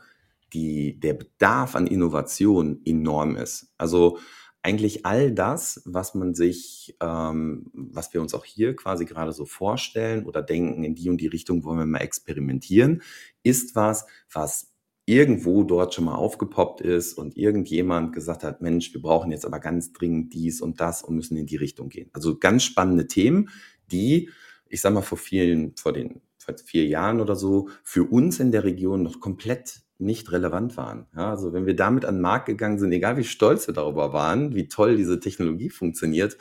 die, 0.53 0.99
der 0.99 1.15
Bedarf 1.15 1.75
an 1.75 1.87
Innovation 1.87 2.81
enorm 2.85 3.37
ist. 3.37 3.73
Also 3.79 4.19
eigentlich 4.63 5.05
all 5.05 5.33
das, 5.33 5.83
was 5.85 6.15
man 6.15 6.35
sich, 6.35 6.97
ähm, 7.01 7.71
was 7.75 8.15
wir 8.15 8.21
uns 8.21 8.33
auch 8.35 8.45
hier 8.45 8.77
quasi 8.77 9.05
gerade 9.05 9.33
so 9.33 9.45
vorstellen 9.45 10.25
oder 10.25 10.43
denken, 10.43 10.85
in 10.85 10.95
die 10.95 11.11
und 11.11 11.21
die 11.21 11.27
Richtung 11.27 11.65
wollen 11.65 11.79
wir 11.79 11.87
mal 11.87 11.99
experimentieren, 11.99 13.03
ist 13.43 13.75
was, 13.75 14.07
was 14.33 14.73
irgendwo 15.05 15.65
dort 15.65 15.95
schon 15.95 16.05
mal 16.05 16.15
aufgepoppt 16.15 16.81
ist 16.81 17.15
und 17.15 17.37
irgendjemand 17.37 18.13
gesagt 18.13 18.45
hat, 18.45 18.63
Mensch, 18.63 18.95
wir 18.95 19.03
brauchen 19.03 19.33
jetzt 19.33 19.45
aber 19.45 19.59
ganz 19.59 19.93
dringend 19.93 20.33
dies 20.33 20.61
und 20.61 20.81
das 20.81 21.03
und 21.03 21.17
müssen 21.17 21.37
in 21.37 21.47
die 21.47 21.57
Richtung 21.57 21.89
gehen. 21.89 22.09
Also 22.13 22.39
ganz 22.39 22.63
spannende 22.63 23.09
Themen, 23.09 23.49
die, 23.91 24.31
ich 24.69 24.81
sag 24.81 24.95
mal, 24.95 25.03
vor 25.03 25.19
vielen, 25.19 25.75
vor 25.77 25.93
den 25.93 26.21
vor 26.39 26.57
vier 26.59 26.87
Jahren 26.87 27.21
oder 27.21 27.37
so, 27.37 27.69
für 27.83 28.05
uns 28.05 28.41
in 28.41 28.53
der 28.53 28.65
Region 28.65 29.03
noch 29.03 29.21
komplett 29.21 29.81
nicht 30.03 30.33
relevant 30.33 30.77
waren. 30.77 31.07
Ja, 31.17 31.31
also 31.31 31.53
wenn 31.53 31.67
wir 31.67 31.77
damit 31.77 32.05
an 32.05 32.17
den 32.17 32.23
Markt 32.23 32.47
gegangen 32.47 32.79
sind, 32.79 32.93
egal 32.93 33.17
wie 33.17 33.25
stolz 33.25 33.67
wir 33.67 33.75
darüber 33.75 34.13
waren, 34.13 34.55
wie 34.55 34.69
toll 34.69 34.97
diese 34.97 35.21
Technologie 35.21 35.71
funktioniert, 35.71 36.37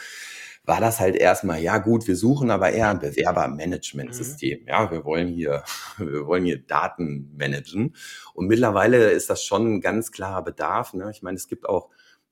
war 0.63 0.79
das 0.79 0.99
halt 0.99 1.15
erstmal, 1.15 1.61
ja 1.61 1.79
gut, 1.79 2.07
wir 2.07 2.15
suchen 2.15 2.51
aber 2.51 2.71
eher 2.71 2.89
ein 2.89 2.99
Bewerbermanagementsystem. 2.99 4.67
Ja, 4.67 4.91
wir 4.91 5.03
wollen 5.05 5.27
hier, 5.27 5.63
wir 5.97 6.27
wollen 6.27 6.45
hier 6.45 6.59
Daten 6.59 7.31
managen. 7.37 7.95
Und 8.33 8.47
mittlerweile 8.47 9.09
ist 9.11 9.29
das 9.29 9.43
schon 9.43 9.75
ein 9.75 9.81
ganz 9.81 10.11
klarer 10.11 10.43
Bedarf. 10.43 10.93
Ne? 10.93 11.09
Ich 11.11 11.23
meine, 11.23 11.37
es 11.37 11.47
gibt 11.47 11.67
auch 11.67 11.89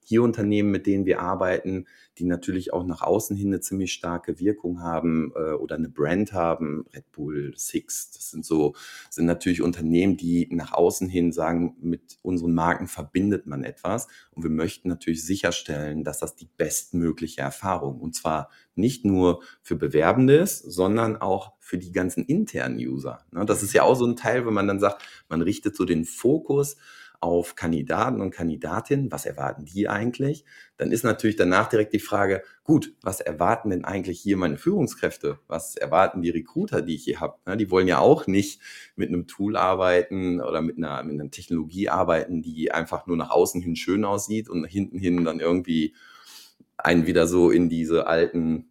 hier 0.10 0.24
Unternehmen, 0.24 0.72
mit 0.72 0.88
denen 0.88 1.06
wir 1.06 1.22
arbeiten, 1.22 1.86
die 2.18 2.26
natürlich 2.26 2.74
auch 2.74 2.84
nach 2.84 3.04
außen 3.04 3.38
hin 3.38 3.50
eine 3.50 3.60
ziemlich 3.60 3.94
starke 3.94 4.40
Wirkung 4.40 4.82
haben 4.82 5.32
äh, 5.36 5.52
oder 5.52 5.76
eine 5.76 5.88
Brand 5.88 6.34
haben. 6.34 6.86
Red 6.96 7.12
Bull, 7.12 7.54
Six, 7.56 8.10
das 8.10 8.32
sind 8.32 8.44
so, 8.44 8.74
sind 9.12 9.28
natürlich 9.28 9.62
Unternehmen, 9.62 10.18
die 10.18 10.48
nach 10.52 10.74
außen 10.74 11.08
hin 11.08 11.32
sagen, 11.32 11.76
mit 11.80 12.18
unseren 12.24 12.56
Marken 12.56 12.88
verbindet 12.88 13.46
man 13.46 13.64
etwas. 13.64 14.08
Und 14.32 14.42
wir 14.42 14.50
möchten 14.50 14.90
natürlich 14.90 15.24
sicherstellen, 15.24 16.04
dass 16.04 16.18
das 16.18 16.36
die 16.36 16.50
bestmögliche 16.58 17.42
Erfahrung 17.42 18.02
und 18.02 18.16
zwar 18.16 18.50
nicht 18.74 19.06
nur 19.06 19.44
für 19.62 19.76
Bewerbende 19.76 20.38
ist, 20.38 20.60
sondern 20.60 21.18
auch 21.18 21.54
für 21.60 21.78
die 21.78 21.92
ganzen 21.92 22.26
internen 22.26 22.80
User. 22.80 23.20
Ne? 23.32 23.46
Das 23.46 23.62
ist 23.62 23.74
ja 23.74 23.84
auch 23.84 23.96
so 23.96 24.08
ein 24.08 24.16
Teil, 24.16 24.48
wenn 24.48 24.56
man 24.56 24.68
dann 24.68 24.80
sagt, 24.80 25.04
man 25.28 25.44
richtet 25.44 25.76
so 25.76 25.86
den 25.86 26.04
Fokus 26.04 26.78
auf 27.22 27.56
Kandidaten 27.56 28.22
und 28.22 28.32
Kandidatinnen, 28.32 29.12
was 29.12 29.26
erwarten 29.26 29.66
die 29.66 29.90
eigentlich? 29.90 30.46
Dann 30.78 30.92
ist 30.92 31.04
natürlich 31.04 31.36
danach 31.36 31.68
direkt 31.68 31.94
die 31.94 32.00
Frage, 32.00 32.44
gut, 32.64 32.94
was 33.02 33.20
erwarten 33.20 33.72
denn 33.72 33.84
eigentlich 33.84 34.22
hier 34.22 34.38
meine 34.38 34.58
Führungskräfte? 34.58 35.40
Was 35.48 35.76
erwarten 35.76 36.22
die 36.22 36.30
Recruiter, 36.30 36.82
die 36.82 36.96
ich 36.96 37.04
hier 37.04 37.20
habe? 37.20 37.58
Die 37.58 37.70
wollen 37.72 37.88
ja 37.88 38.00
auch 38.00 38.28
nicht 38.28 38.62
mit 38.96 39.10
einem 39.10 39.28
Tool 39.28 39.58
arbeiten 39.58 40.40
oder 40.40 40.62
mit 40.62 40.78
einer, 40.78 41.04
mit 41.04 41.20
einer 41.20 41.30
Technologie 41.30 41.90
arbeiten, 41.90 42.42
die 42.42 42.72
einfach 42.72 43.06
nur 43.06 43.18
nach 43.18 43.32
außen 43.32 43.62
hin 43.62 43.76
schön 43.76 44.06
aussieht 44.06 44.50
und 44.50 44.64
hinten 44.66 44.98
hin 44.98 45.26
dann 45.26 45.42
irgendwie 45.42 45.96
einen 46.78 47.06
wieder 47.06 47.28
so 47.28 47.52
in 47.52 47.68
diese 47.68 48.08
alten 48.08 48.69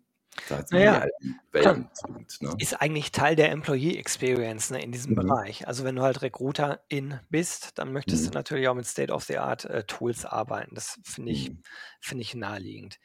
da 0.48 0.64
naja, 0.70 1.06
ne? 1.52 2.54
Ist 2.58 2.80
eigentlich 2.80 3.12
Teil 3.12 3.36
der 3.36 3.50
Employee 3.50 3.96
Experience 3.96 4.70
ne, 4.70 4.82
in 4.82 4.92
diesem 4.92 5.12
mhm. 5.12 5.16
Bereich. 5.16 5.66
Also 5.66 5.84
wenn 5.84 5.96
du 5.96 6.02
halt 6.02 6.22
Recruiter 6.22 6.80
in 6.88 7.20
bist, 7.30 7.78
dann 7.78 7.92
möchtest 7.92 8.26
mhm. 8.26 8.30
du 8.30 8.38
natürlich 8.38 8.68
auch 8.68 8.74
mit 8.74 8.86
State-of-the-Art 8.86 9.64
äh, 9.64 9.84
Tools 9.84 10.24
arbeiten. 10.24 10.74
Das 10.74 11.00
finde 11.04 11.32
ich, 11.32 11.50
mhm. 11.50 11.62
finde 12.00 12.22
ich 12.22 12.34
naheliegend. 12.34 12.98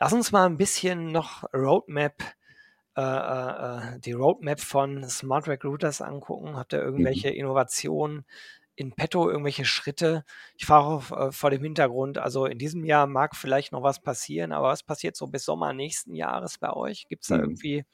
Lass 0.00 0.12
uns 0.12 0.32
mal 0.32 0.46
ein 0.46 0.56
bisschen 0.56 1.12
noch 1.12 1.44
Roadmap, 1.52 2.22
äh, 2.96 3.00
äh, 3.00 3.98
die 4.00 4.12
Roadmap 4.12 4.60
von 4.60 5.08
Smart 5.08 5.48
Recruiters 5.48 6.00
angucken. 6.00 6.56
Habt 6.56 6.72
ihr 6.72 6.80
mhm. 6.80 6.86
irgendwelche 6.86 7.30
Innovationen? 7.30 8.24
In 8.78 8.92
petto 8.92 9.28
irgendwelche 9.28 9.64
Schritte? 9.64 10.24
Ich 10.56 10.66
frage 10.66 11.14
äh, 11.14 11.32
vor 11.32 11.50
dem 11.50 11.62
Hintergrund, 11.62 12.18
also 12.18 12.46
in 12.46 12.58
diesem 12.58 12.84
Jahr 12.84 13.08
mag 13.08 13.34
vielleicht 13.34 13.72
noch 13.72 13.82
was 13.82 14.00
passieren, 14.00 14.52
aber 14.52 14.68
was 14.68 14.84
passiert 14.84 15.16
so 15.16 15.26
bis 15.26 15.44
Sommer 15.44 15.72
nächsten 15.72 16.14
Jahres 16.14 16.58
bei 16.58 16.72
euch? 16.72 17.06
Gibt 17.08 17.24
es 17.24 17.28
da 17.28 17.38
mhm. 17.38 17.42
irgendwie 17.42 17.84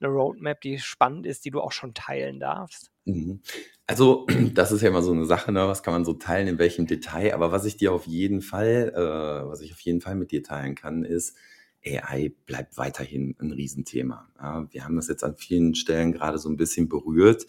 eine 0.00 0.10
Roadmap, 0.10 0.60
die 0.60 0.78
spannend 0.78 1.26
ist, 1.26 1.46
die 1.46 1.50
du 1.50 1.60
auch 1.60 1.72
schon 1.72 1.94
teilen 1.94 2.40
darfst? 2.40 2.90
Mhm. 3.06 3.40
Also, 3.86 4.26
das 4.54 4.70
ist 4.70 4.82
ja 4.82 4.88
immer 4.88 5.02
so 5.02 5.12
eine 5.12 5.24
Sache, 5.24 5.50
ne? 5.50 5.66
was 5.66 5.82
kann 5.82 5.94
man 5.94 6.04
so 6.04 6.12
teilen, 6.12 6.46
in 6.46 6.58
welchem 6.58 6.86
Detail, 6.86 7.32
aber 7.32 7.50
was 7.50 7.64
ich 7.64 7.78
dir 7.78 7.92
auf 7.92 8.06
jeden 8.06 8.42
Fall, 8.42 8.92
äh, 8.94 9.48
was 9.48 9.62
ich 9.62 9.72
auf 9.72 9.80
jeden 9.80 10.02
Fall 10.02 10.14
mit 10.14 10.30
dir 10.30 10.42
teilen 10.42 10.74
kann, 10.74 11.04
ist, 11.04 11.38
AI 11.86 12.32
bleibt 12.44 12.76
weiterhin 12.76 13.34
ein 13.40 13.50
Riesenthema. 13.50 14.28
Ja, 14.38 14.66
wir 14.70 14.84
haben 14.84 14.96
das 14.96 15.08
jetzt 15.08 15.24
an 15.24 15.36
vielen 15.36 15.74
Stellen 15.74 16.12
gerade 16.12 16.38
so 16.38 16.50
ein 16.50 16.56
bisschen 16.56 16.88
berührt, 16.88 17.46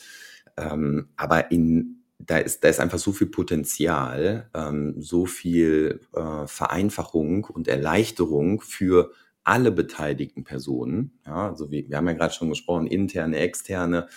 ähm, 0.58 1.10
aber 1.18 1.52
in 1.52 2.05
da 2.18 2.38
ist, 2.38 2.64
da 2.64 2.70
ist 2.70 2.80
einfach 2.80 3.00
so 3.00 3.12
viel 3.12 3.28
Potenzial, 3.28 4.50
ähm, 4.54 4.96
so 4.98 5.26
viel 5.26 6.02
äh, 6.14 6.48
Vereinfachung 6.48 7.46
und 7.46 7.68
Erleichterung 7.68 8.62
für 8.62 9.12
alle 9.44 9.72
beteiligten 9.72 10.44
Personen. 10.44 11.20
Ja, 11.26 11.50
also 11.50 11.72
wie, 11.72 11.88
wir 11.90 11.98
haben 11.98 12.08
ja 12.08 12.14
gerade 12.14 12.34
schon 12.34 12.50
gesprochen, 12.50 12.88
interne, 12.88 13.38
externe, 13.38 14.08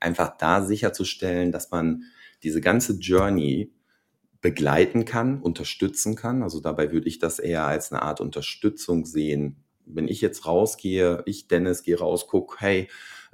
einfach 0.00 0.36
da 0.38 0.62
sicherzustellen, 0.62 1.52
dass 1.52 1.70
man 1.70 2.04
diese 2.42 2.60
ganze 2.60 2.94
Journey 2.94 3.72
begleiten 4.40 5.04
kann, 5.04 5.42
unterstützen 5.42 6.14
kann. 6.14 6.42
Also 6.42 6.60
dabei 6.60 6.92
würde 6.92 7.08
ich 7.08 7.18
das 7.18 7.38
eher 7.38 7.66
als 7.66 7.92
eine 7.92 8.02
Art 8.02 8.20
Unterstützung 8.20 9.04
sehen. 9.04 9.56
Wenn 9.84 10.06
ich 10.06 10.20
jetzt 10.20 10.46
rausgehe, 10.46 11.22
ich 11.26 11.48
Dennis 11.48 11.82
gehe 11.82 11.98
raus, 11.98 12.26
guck, 12.28 12.60
hey, 12.60 12.88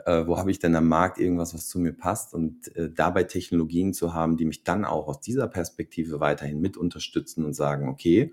äh, 0.04 0.26
wo 0.26 0.38
habe 0.38 0.50
ich 0.50 0.58
denn 0.58 0.74
am 0.76 0.88
Markt 0.88 1.18
irgendwas, 1.18 1.54
was 1.54 1.68
zu 1.68 1.78
mir 1.78 1.92
passt 1.92 2.34
und 2.34 2.74
äh, 2.76 2.90
dabei 2.90 3.24
Technologien 3.24 3.92
zu 3.92 4.14
haben, 4.14 4.36
die 4.36 4.44
mich 4.44 4.64
dann 4.64 4.84
auch 4.84 5.08
aus 5.08 5.20
dieser 5.20 5.48
Perspektive 5.48 6.20
weiterhin 6.20 6.60
mit 6.60 6.76
unterstützen 6.76 7.44
und 7.44 7.54
sagen, 7.54 7.88
okay, 7.88 8.32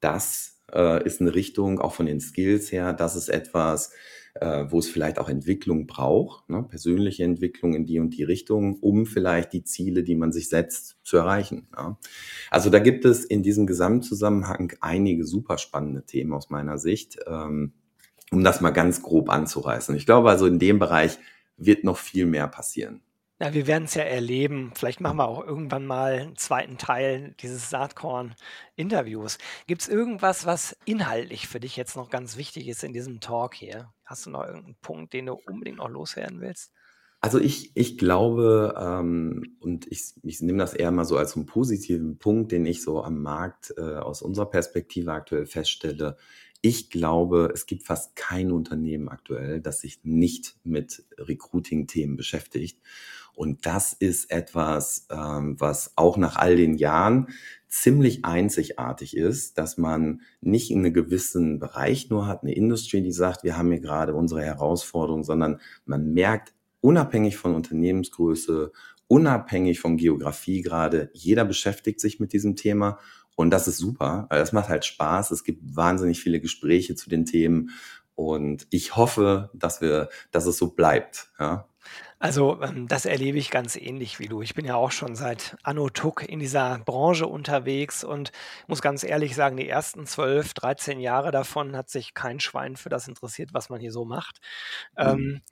das 0.00 0.60
äh, 0.72 1.04
ist 1.04 1.20
eine 1.20 1.34
Richtung, 1.34 1.80
auch 1.80 1.92
von 1.92 2.06
den 2.06 2.20
Skills 2.20 2.70
her, 2.72 2.92
das 2.92 3.16
ist 3.16 3.28
etwas, 3.28 3.92
äh, 4.40 4.66
wo 4.68 4.78
es 4.78 4.88
vielleicht 4.88 5.18
auch 5.18 5.28
Entwicklung 5.28 5.86
braucht, 5.86 6.48
ne? 6.50 6.62
persönliche 6.62 7.24
Entwicklung 7.24 7.74
in 7.74 7.86
die 7.86 7.98
und 7.98 8.10
die 8.10 8.24
Richtung, 8.24 8.78
um 8.80 9.06
vielleicht 9.06 9.52
die 9.52 9.64
Ziele, 9.64 10.02
die 10.02 10.14
man 10.14 10.32
sich 10.32 10.48
setzt, 10.48 10.98
zu 11.02 11.16
erreichen. 11.16 11.68
Ja? 11.76 11.98
Also 12.50 12.70
da 12.70 12.78
gibt 12.78 13.04
es 13.04 13.24
in 13.24 13.42
diesem 13.42 13.66
Gesamtzusammenhang 13.66 14.74
einige 14.80 15.24
super 15.24 15.58
spannende 15.58 16.04
Themen 16.04 16.32
aus 16.32 16.50
meiner 16.50 16.78
Sicht. 16.78 17.18
Ähm, 17.26 17.72
um 18.30 18.44
das 18.44 18.60
mal 18.60 18.70
ganz 18.70 19.02
grob 19.02 19.30
anzureißen. 19.30 19.94
Ich 19.96 20.06
glaube 20.06 20.30
also, 20.30 20.46
in 20.46 20.58
dem 20.58 20.78
Bereich 20.78 21.18
wird 21.56 21.84
noch 21.84 21.96
viel 21.96 22.26
mehr 22.26 22.48
passieren. 22.48 23.00
Ja, 23.38 23.52
wir 23.52 23.66
werden 23.66 23.84
es 23.84 23.94
ja 23.94 24.02
erleben. 24.02 24.72
Vielleicht 24.74 25.02
machen 25.02 25.18
wir 25.18 25.28
auch 25.28 25.44
irgendwann 25.44 25.84
mal 25.84 26.14
einen 26.14 26.36
zweiten 26.36 26.78
Teil 26.78 27.34
dieses 27.40 27.68
Saatkorn-Interviews. 27.68 29.36
Gibt 29.66 29.82
es 29.82 29.88
irgendwas, 29.88 30.46
was 30.46 30.74
inhaltlich 30.86 31.46
für 31.46 31.60
dich 31.60 31.76
jetzt 31.76 31.96
noch 31.96 32.08
ganz 32.08 32.38
wichtig 32.38 32.66
ist 32.66 32.82
in 32.82 32.94
diesem 32.94 33.20
Talk 33.20 33.54
hier? 33.54 33.92
Hast 34.06 34.24
du 34.24 34.30
noch 34.30 34.46
irgendeinen 34.46 34.76
Punkt, 34.80 35.12
den 35.12 35.26
du 35.26 35.34
unbedingt 35.34 35.76
noch 35.78 35.90
loswerden 35.90 36.40
willst? 36.40 36.72
Also 37.20 37.38
ich, 37.38 37.72
ich 37.74 37.98
glaube, 37.98 38.74
ähm, 38.78 39.56
und 39.60 39.86
ich, 39.90 40.14
ich 40.22 40.40
nehme 40.40 40.58
das 40.58 40.72
eher 40.72 40.90
mal 40.90 41.04
so 41.04 41.18
als 41.18 41.36
einen 41.36 41.44
positiven 41.44 42.18
Punkt, 42.18 42.52
den 42.52 42.64
ich 42.64 42.82
so 42.82 43.02
am 43.02 43.20
Markt 43.20 43.74
äh, 43.76 43.96
aus 43.96 44.22
unserer 44.22 44.46
Perspektive 44.46 45.12
aktuell 45.12 45.44
feststelle. 45.44 46.16
Ich 46.68 46.90
glaube, 46.90 47.52
es 47.54 47.66
gibt 47.66 47.84
fast 47.84 48.16
kein 48.16 48.50
Unternehmen 48.50 49.08
aktuell, 49.08 49.60
das 49.60 49.82
sich 49.82 50.00
nicht 50.02 50.56
mit 50.64 51.04
Recruiting-Themen 51.16 52.16
beschäftigt. 52.16 52.80
Und 53.36 53.66
das 53.66 53.92
ist 53.92 54.32
etwas, 54.32 55.06
ähm, 55.08 55.54
was 55.60 55.92
auch 55.94 56.16
nach 56.16 56.34
all 56.34 56.56
den 56.56 56.74
Jahren 56.74 57.28
ziemlich 57.68 58.24
einzigartig 58.24 59.16
ist, 59.16 59.58
dass 59.58 59.78
man 59.78 60.22
nicht 60.40 60.72
in 60.72 60.80
einem 60.80 60.92
gewissen 60.92 61.60
Bereich 61.60 62.10
nur 62.10 62.26
hat, 62.26 62.42
eine 62.42 62.56
Industrie, 62.56 63.00
die 63.00 63.12
sagt, 63.12 63.44
wir 63.44 63.56
haben 63.56 63.70
hier 63.70 63.80
gerade 63.80 64.16
unsere 64.16 64.42
Herausforderung, 64.42 65.22
sondern 65.22 65.60
man 65.84 66.14
merkt 66.14 66.52
unabhängig 66.80 67.36
von 67.36 67.54
Unternehmensgröße, 67.54 68.72
unabhängig 69.06 69.78
von 69.78 69.98
Geografie 69.98 70.62
gerade, 70.62 71.10
jeder 71.12 71.44
beschäftigt 71.44 72.00
sich 72.00 72.18
mit 72.18 72.32
diesem 72.32 72.56
Thema 72.56 72.98
und 73.36 73.50
das 73.50 73.68
ist 73.68 73.78
super, 73.78 74.26
weil 74.30 74.40
das 74.40 74.52
macht 74.52 74.68
halt 74.68 74.84
Spaß. 74.84 75.30
Es 75.30 75.44
gibt 75.44 75.76
wahnsinnig 75.76 76.20
viele 76.20 76.40
Gespräche 76.40 76.96
zu 76.96 77.08
den 77.08 77.24
Themen 77.24 77.70
und 78.14 78.66
ich 78.70 78.96
hoffe, 78.96 79.50
dass 79.54 79.80
wir, 79.80 80.08
dass 80.32 80.46
es 80.46 80.56
so 80.56 80.70
bleibt. 80.70 81.28
Ja. 81.38 81.68
Also 82.18 82.60
ähm, 82.62 82.88
das 82.88 83.04
erlebe 83.04 83.36
ich 83.36 83.50
ganz 83.50 83.76
ähnlich 83.76 84.18
wie 84.18 84.26
du. 84.26 84.40
Ich 84.40 84.54
bin 84.54 84.64
ja 84.64 84.74
auch 84.74 84.90
schon 84.90 85.14
seit 85.14 85.56
Anno 85.62 85.90
Tuck 85.90 86.26
in 86.26 86.38
dieser 86.38 86.78
Branche 86.78 87.26
unterwegs 87.26 88.04
und 88.04 88.32
muss 88.66 88.80
ganz 88.80 89.04
ehrlich 89.04 89.36
sagen, 89.36 89.58
die 89.58 89.68
ersten 89.68 90.06
12, 90.06 90.54
13 90.54 90.98
Jahre 90.98 91.30
davon 91.30 91.76
hat 91.76 91.90
sich 91.90 92.14
kein 92.14 92.40
Schwein 92.40 92.76
für 92.76 92.88
das 92.88 93.06
interessiert, 93.06 93.52
was 93.52 93.68
man 93.68 93.80
hier 93.80 93.92
so 93.92 94.06
macht. 94.06 94.38
Mhm. 94.96 95.04
Ähm, 95.06 95.42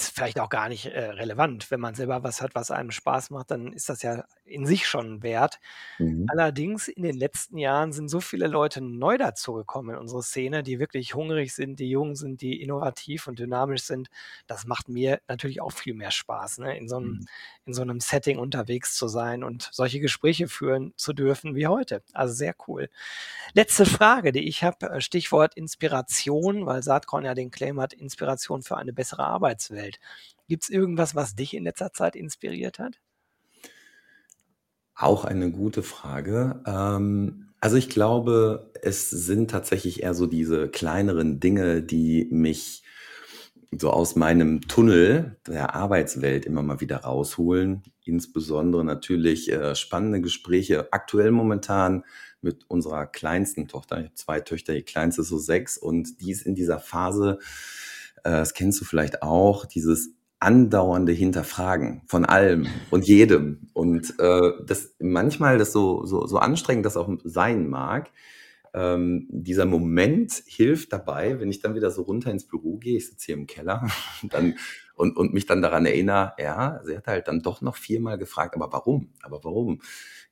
ist 0.00 0.14
vielleicht 0.14 0.40
auch 0.40 0.48
gar 0.48 0.68
nicht 0.68 0.86
äh, 0.86 1.10
relevant. 1.10 1.70
Wenn 1.70 1.80
man 1.80 1.94
selber 1.94 2.22
was 2.22 2.40
hat, 2.40 2.54
was 2.54 2.70
einem 2.70 2.90
Spaß 2.90 3.30
macht, 3.30 3.50
dann 3.50 3.72
ist 3.72 3.88
das 3.88 4.02
ja 4.02 4.24
in 4.44 4.66
sich 4.66 4.86
schon 4.86 5.22
wert. 5.22 5.60
Mhm. 5.98 6.26
Allerdings 6.28 6.88
in 6.88 7.02
den 7.02 7.16
letzten 7.16 7.58
Jahren 7.58 7.92
sind 7.92 8.08
so 8.08 8.20
viele 8.20 8.46
Leute 8.46 8.80
neu 8.80 9.18
dazugekommen 9.18 9.94
in 9.94 10.00
unsere 10.00 10.22
Szene, 10.22 10.62
die 10.62 10.78
wirklich 10.78 11.14
hungrig 11.14 11.54
sind, 11.54 11.78
die 11.78 11.90
jung 11.90 12.14
sind, 12.14 12.40
die 12.40 12.60
innovativ 12.62 13.26
und 13.26 13.38
dynamisch 13.38 13.82
sind. 13.82 14.08
Das 14.46 14.66
macht 14.66 14.88
mir 14.88 15.20
natürlich 15.28 15.60
auch 15.60 15.72
viel 15.72 15.94
mehr 15.94 16.10
Spaß, 16.10 16.58
ne? 16.58 16.76
in, 16.76 16.88
so 16.88 16.96
einem, 16.96 17.08
mhm. 17.08 17.26
in 17.66 17.74
so 17.74 17.82
einem 17.82 18.00
Setting 18.00 18.38
unterwegs 18.38 18.94
zu 18.96 19.08
sein 19.08 19.44
und 19.44 19.68
solche 19.72 20.00
Gespräche 20.00 20.48
führen 20.48 20.92
zu 20.96 21.12
dürfen 21.12 21.54
wie 21.54 21.66
heute. 21.66 22.02
Also 22.12 22.34
sehr 22.34 22.54
cool. 22.66 22.88
Letzte 23.54 23.86
Frage, 23.86 24.32
die 24.32 24.46
ich 24.48 24.62
habe, 24.64 24.90
äh, 24.90 25.00
Stichwort 25.00 25.54
Inspiration, 25.54 26.66
weil 26.66 26.82
Saatkorn 26.82 27.24
ja 27.24 27.34
den 27.34 27.50
Claim 27.50 27.80
hat, 27.80 27.92
Inspiration 27.92 28.62
für 28.62 28.76
eine 28.76 28.92
bessere 28.92 29.24
Arbeitswelt. 29.24 29.87
Gibt 30.48 30.64
es 30.64 30.70
irgendwas, 30.70 31.14
was 31.14 31.34
dich 31.34 31.54
in 31.54 31.64
letzter 31.64 31.92
Zeit 31.92 32.16
inspiriert 32.16 32.78
hat? 32.78 32.98
Auch 34.94 35.24
eine 35.24 35.50
gute 35.50 35.82
Frage. 35.82 36.62
Ähm, 36.66 37.48
also 37.60 37.76
ich 37.76 37.88
glaube, 37.88 38.72
es 38.82 39.10
sind 39.10 39.50
tatsächlich 39.50 40.02
eher 40.02 40.14
so 40.14 40.26
diese 40.26 40.68
kleineren 40.68 41.40
Dinge, 41.40 41.82
die 41.82 42.28
mich 42.30 42.82
so 43.70 43.90
aus 43.90 44.16
meinem 44.16 44.62
Tunnel 44.62 45.36
der 45.46 45.74
Arbeitswelt 45.74 46.46
immer 46.46 46.62
mal 46.62 46.80
wieder 46.80 46.98
rausholen. 46.98 47.82
Insbesondere 48.04 48.84
natürlich 48.84 49.52
äh, 49.52 49.74
spannende 49.74 50.20
Gespräche. 50.20 50.92
Aktuell 50.92 51.30
momentan 51.30 52.04
mit 52.40 52.64
unserer 52.68 53.06
kleinsten 53.06 53.68
Tochter. 53.68 53.98
Ich 53.98 54.04
habe 54.04 54.14
zwei 54.14 54.40
Töchter, 54.40 54.72
die 54.72 54.82
kleinste 54.82 55.22
ist 55.22 55.28
so 55.28 55.38
sechs 55.38 55.76
und 55.76 56.20
die 56.20 56.30
ist 56.30 56.46
in 56.46 56.54
dieser 56.54 56.78
Phase, 56.78 57.38
äh, 58.24 58.30
das 58.30 58.54
kennst 58.54 58.80
du 58.80 58.84
vielleicht 58.84 59.22
auch, 59.22 59.66
dieses 59.66 60.10
andauernde 60.40 61.12
Hinterfragen 61.12 62.02
von 62.06 62.24
allem 62.24 62.66
und 62.90 63.06
jedem. 63.06 63.68
Und 63.72 64.14
äh, 64.20 64.52
das 64.64 64.94
manchmal 65.00 65.58
das 65.58 65.72
so, 65.72 66.04
so, 66.06 66.26
so 66.26 66.38
anstrengend 66.38 66.86
das 66.86 66.96
auch 66.96 67.08
sein 67.24 67.68
mag, 67.68 68.10
ähm, 68.74 69.26
dieser 69.30 69.64
Moment 69.64 70.42
hilft 70.46 70.92
dabei, 70.92 71.40
wenn 71.40 71.50
ich 71.50 71.60
dann 71.60 71.74
wieder 71.74 71.90
so 71.90 72.02
runter 72.02 72.30
ins 72.30 72.46
Büro 72.46 72.76
gehe, 72.76 72.98
ich 72.98 73.08
sitze 73.08 73.26
hier 73.26 73.34
im 73.34 73.46
Keller 73.46 73.88
dann, 74.30 74.56
und, 74.94 75.16
und 75.16 75.32
mich 75.32 75.46
dann 75.46 75.62
daran 75.62 75.86
erinnere, 75.86 76.34
ja, 76.38 76.80
sie 76.84 76.96
hat 76.96 77.06
halt 77.06 77.28
dann 77.28 77.40
doch 77.40 77.60
noch 77.60 77.76
viermal 77.76 78.18
gefragt, 78.18 78.54
aber 78.54 78.72
warum? 78.72 79.12
Aber 79.22 79.42
warum? 79.42 79.80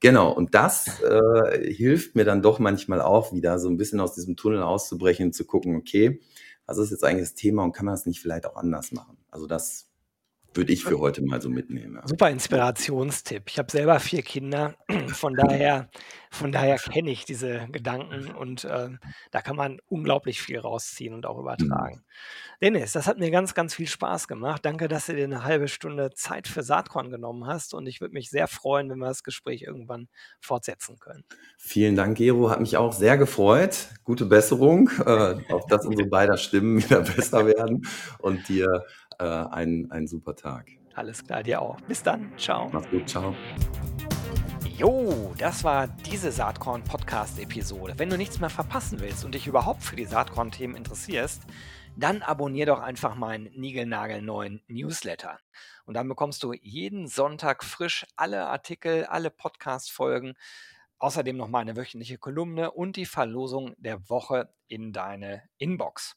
Genau, 0.01 0.31
und 0.33 0.55
das 0.55 1.01
äh, 1.03 1.73
hilft 1.73 2.17
mir 2.17 2.25
dann 2.25 2.43
doch 2.43 2.59
manchmal 2.59 3.01
auch 3.01 3.33
wieder 3.33 3.59
so 3.59 3.69
ein 3.69 3.79
bisschen 3.79 4.01
aus 4.01 4.15
diesem 4.15 4.37
Tunnel 4.37 4.63
auszubrechen 4.63 5.27
und 5.27 5.33
zu 5.33 5.47
gucken, 5.47 5.77
okay, 5.77 6.21
was 6.67 6.79
ist 6.79 6.91
jetzt 6.91 7.05
eigentlich 7.05 7.29
das 7.29 7.35
Thema 7.35 7.63
und 7.65 7.73
kann 7.73 7.87
man 7.87 7.95
das 7.95 8.07
nicht 8.07 8.21
vielleicht 8.21 8.47
auch 8.47 8.57
anders 8.57 8.93
machen? 8.93 9.17
Also 9.31 9.47
das 9.47 9.86
würde 10.57 10.73
ich 10.73 10.85
für 10.85 10.99
heute 10.99 11.23
mal 11.25 11.41
so 11.41 11.49
mitnehmen. 11.49 11.95
Ja. 11.97 12.07
Super 12.07 12.31
Inspirationstipp. 12.31 13.45
Ich 13.49 13.59
habe 13.59 13.71
selber 13.71 14.01
vier 14.01 14.23
Kinder, 14.23 14.75
von 15.09 15.35
daher, 15.35 15.89
von 16.31 16.53
daher 16.53 16.77
kenne 16.79 17.11
ich 17.11 17.25
diese 17.25 17.69
Gedanken 17.71 18.35
und 18.35 18.65
äh, 18.65 18.91
da 19.31 19.41
kann 19.41 19.57
man 19.57 19.79
unglaublich 19.87 20.41
viel 20.41 20.59
rausziehen 20.59 21.15
und 21.15 21.27
auch 21.27 21.39
übertragen. 21.39 21.97
Mhm. 21.97 22.57
Dennis, 22.63 22.93
das 22.93 23.07
hat 23.07 23.19
mir 23.19 23.31
ganz, 23.31 23.53
ganz 23.53 23.75
viel 23.75 23.87
Spaß 23.87 24.29
gemacht. 24.29 24.65
Danke, 24.65 24.89
dass 24.89 25.07
du 25.07 25.15
dir 25.15 25.25
eine 25.25 25.45
halbe 25.45 25.69
Stunde 25.69 26.11
Zeit 26.15 26.49
für 26.49 26.63
Saatkorn 26.63 27.11
genommen 27.11 27.47
hast 27.47 27.75
und 27.75 27.87
ich 27.87 28.01
würde 28.01 28.15
mich 28.15 28.31
sehr 28.31 28.49
freuen, 28.49 28.89
wenn 28.89 28.99
wir 28.99 29.09
das 29.09 29.23
Gespräch 29.23 29.63
irgendwann 29.63 30.09
fortsetzen 30.41 30.99
können. 30.99 31.25
Vielen 31.59 31.97
Dank, 31.97 32.17
Gero. 32.17 32.49
Hat 32.49 32.61
mich 32.61 32.79
auch 32.79 32.93
sehr 32.93 33.19
gefreut. 33.19 33.89
Gute 34.05 34.25
Besserung, 34.25 34.91
äh, 35.05 35.35
auf 35.53 35.67
dass 35.67 35.85
unsere 35.85 36.09
beider 36.09 36.39
Stimmen 36.39 36.79
wieder 36.83 37.03
besser 37.03 37.47
werden 37.47 37.87
und 38.19 38.49
dir 38.49 38.85
äh, 39.19 39.25
einen, 39.25 39.91
einen 39.91 40.07
super 40.07 40.37
Tag. 40.37 40.71
Alles 40.95 41.25
klar, 41.25 41.43
dir 41.43 41.61
auch. 41.61 41.81
Bis 41.83 42.03
dann. 42.03 42.33
Ciao. 42.39 42.69
Mach's 42.73 42.89
gut. 42.91 43.09
Ciao. 43.09 43.35
Jo, 44.79 45.35
das 45.39 45.65
war 45.65 45.89
diese 45.89 46.31
Saatkorn-Podcast-Episode. 46.31 47.95
Wenn 47.97 48.11
du 48.11 48.19
nichts 48.19 48.41
mehr 48.41 48.51
verpassen 48.51 49.01
willst 49.01 49.25
und 49.25 49.35
dich 49.35 49.47
überhaupt 49.47 49.83
für 49.83 49.97
die 49.97 50.05
Saatkorn-Themen 50.05 50.77
interessierst, 50.77 51.45
dann 51.97 52.21
abonnier 52.21 52.67
doch 52.67 52.81
einfach 52.81 53.15
meinen 53.15 53.45
niegelnagelneuen 53.55 54.63
Newsletter. 54.69 55.39
Und 55.87 55.95
dann 55.95 56.09
bekommst 56.09 56.43
du 56.43 56.53
jeden 56.53 57.09
Sonntag 57.09 57.65
frisch 57.65 58.07
alle 58.17 58.47
Artikel, 58.49 59.07
alle 59.07 59.31
Podcast-Folgen, 59.31 60.35
außerdem 60.99 61.39
noch 61.39 61.49
meine 61.49 61.75
wöchentliche 61.77 62.19
Kolumne 62.19 62.71
und 62.71 62.97
die 62.97 63.07
Verlosung 63.07 63.75
der 63.79 64.11
Woche 64.11 64.53
in 64.69 64.93
deine 64.93 65.43
Inbox. 65.57 66.17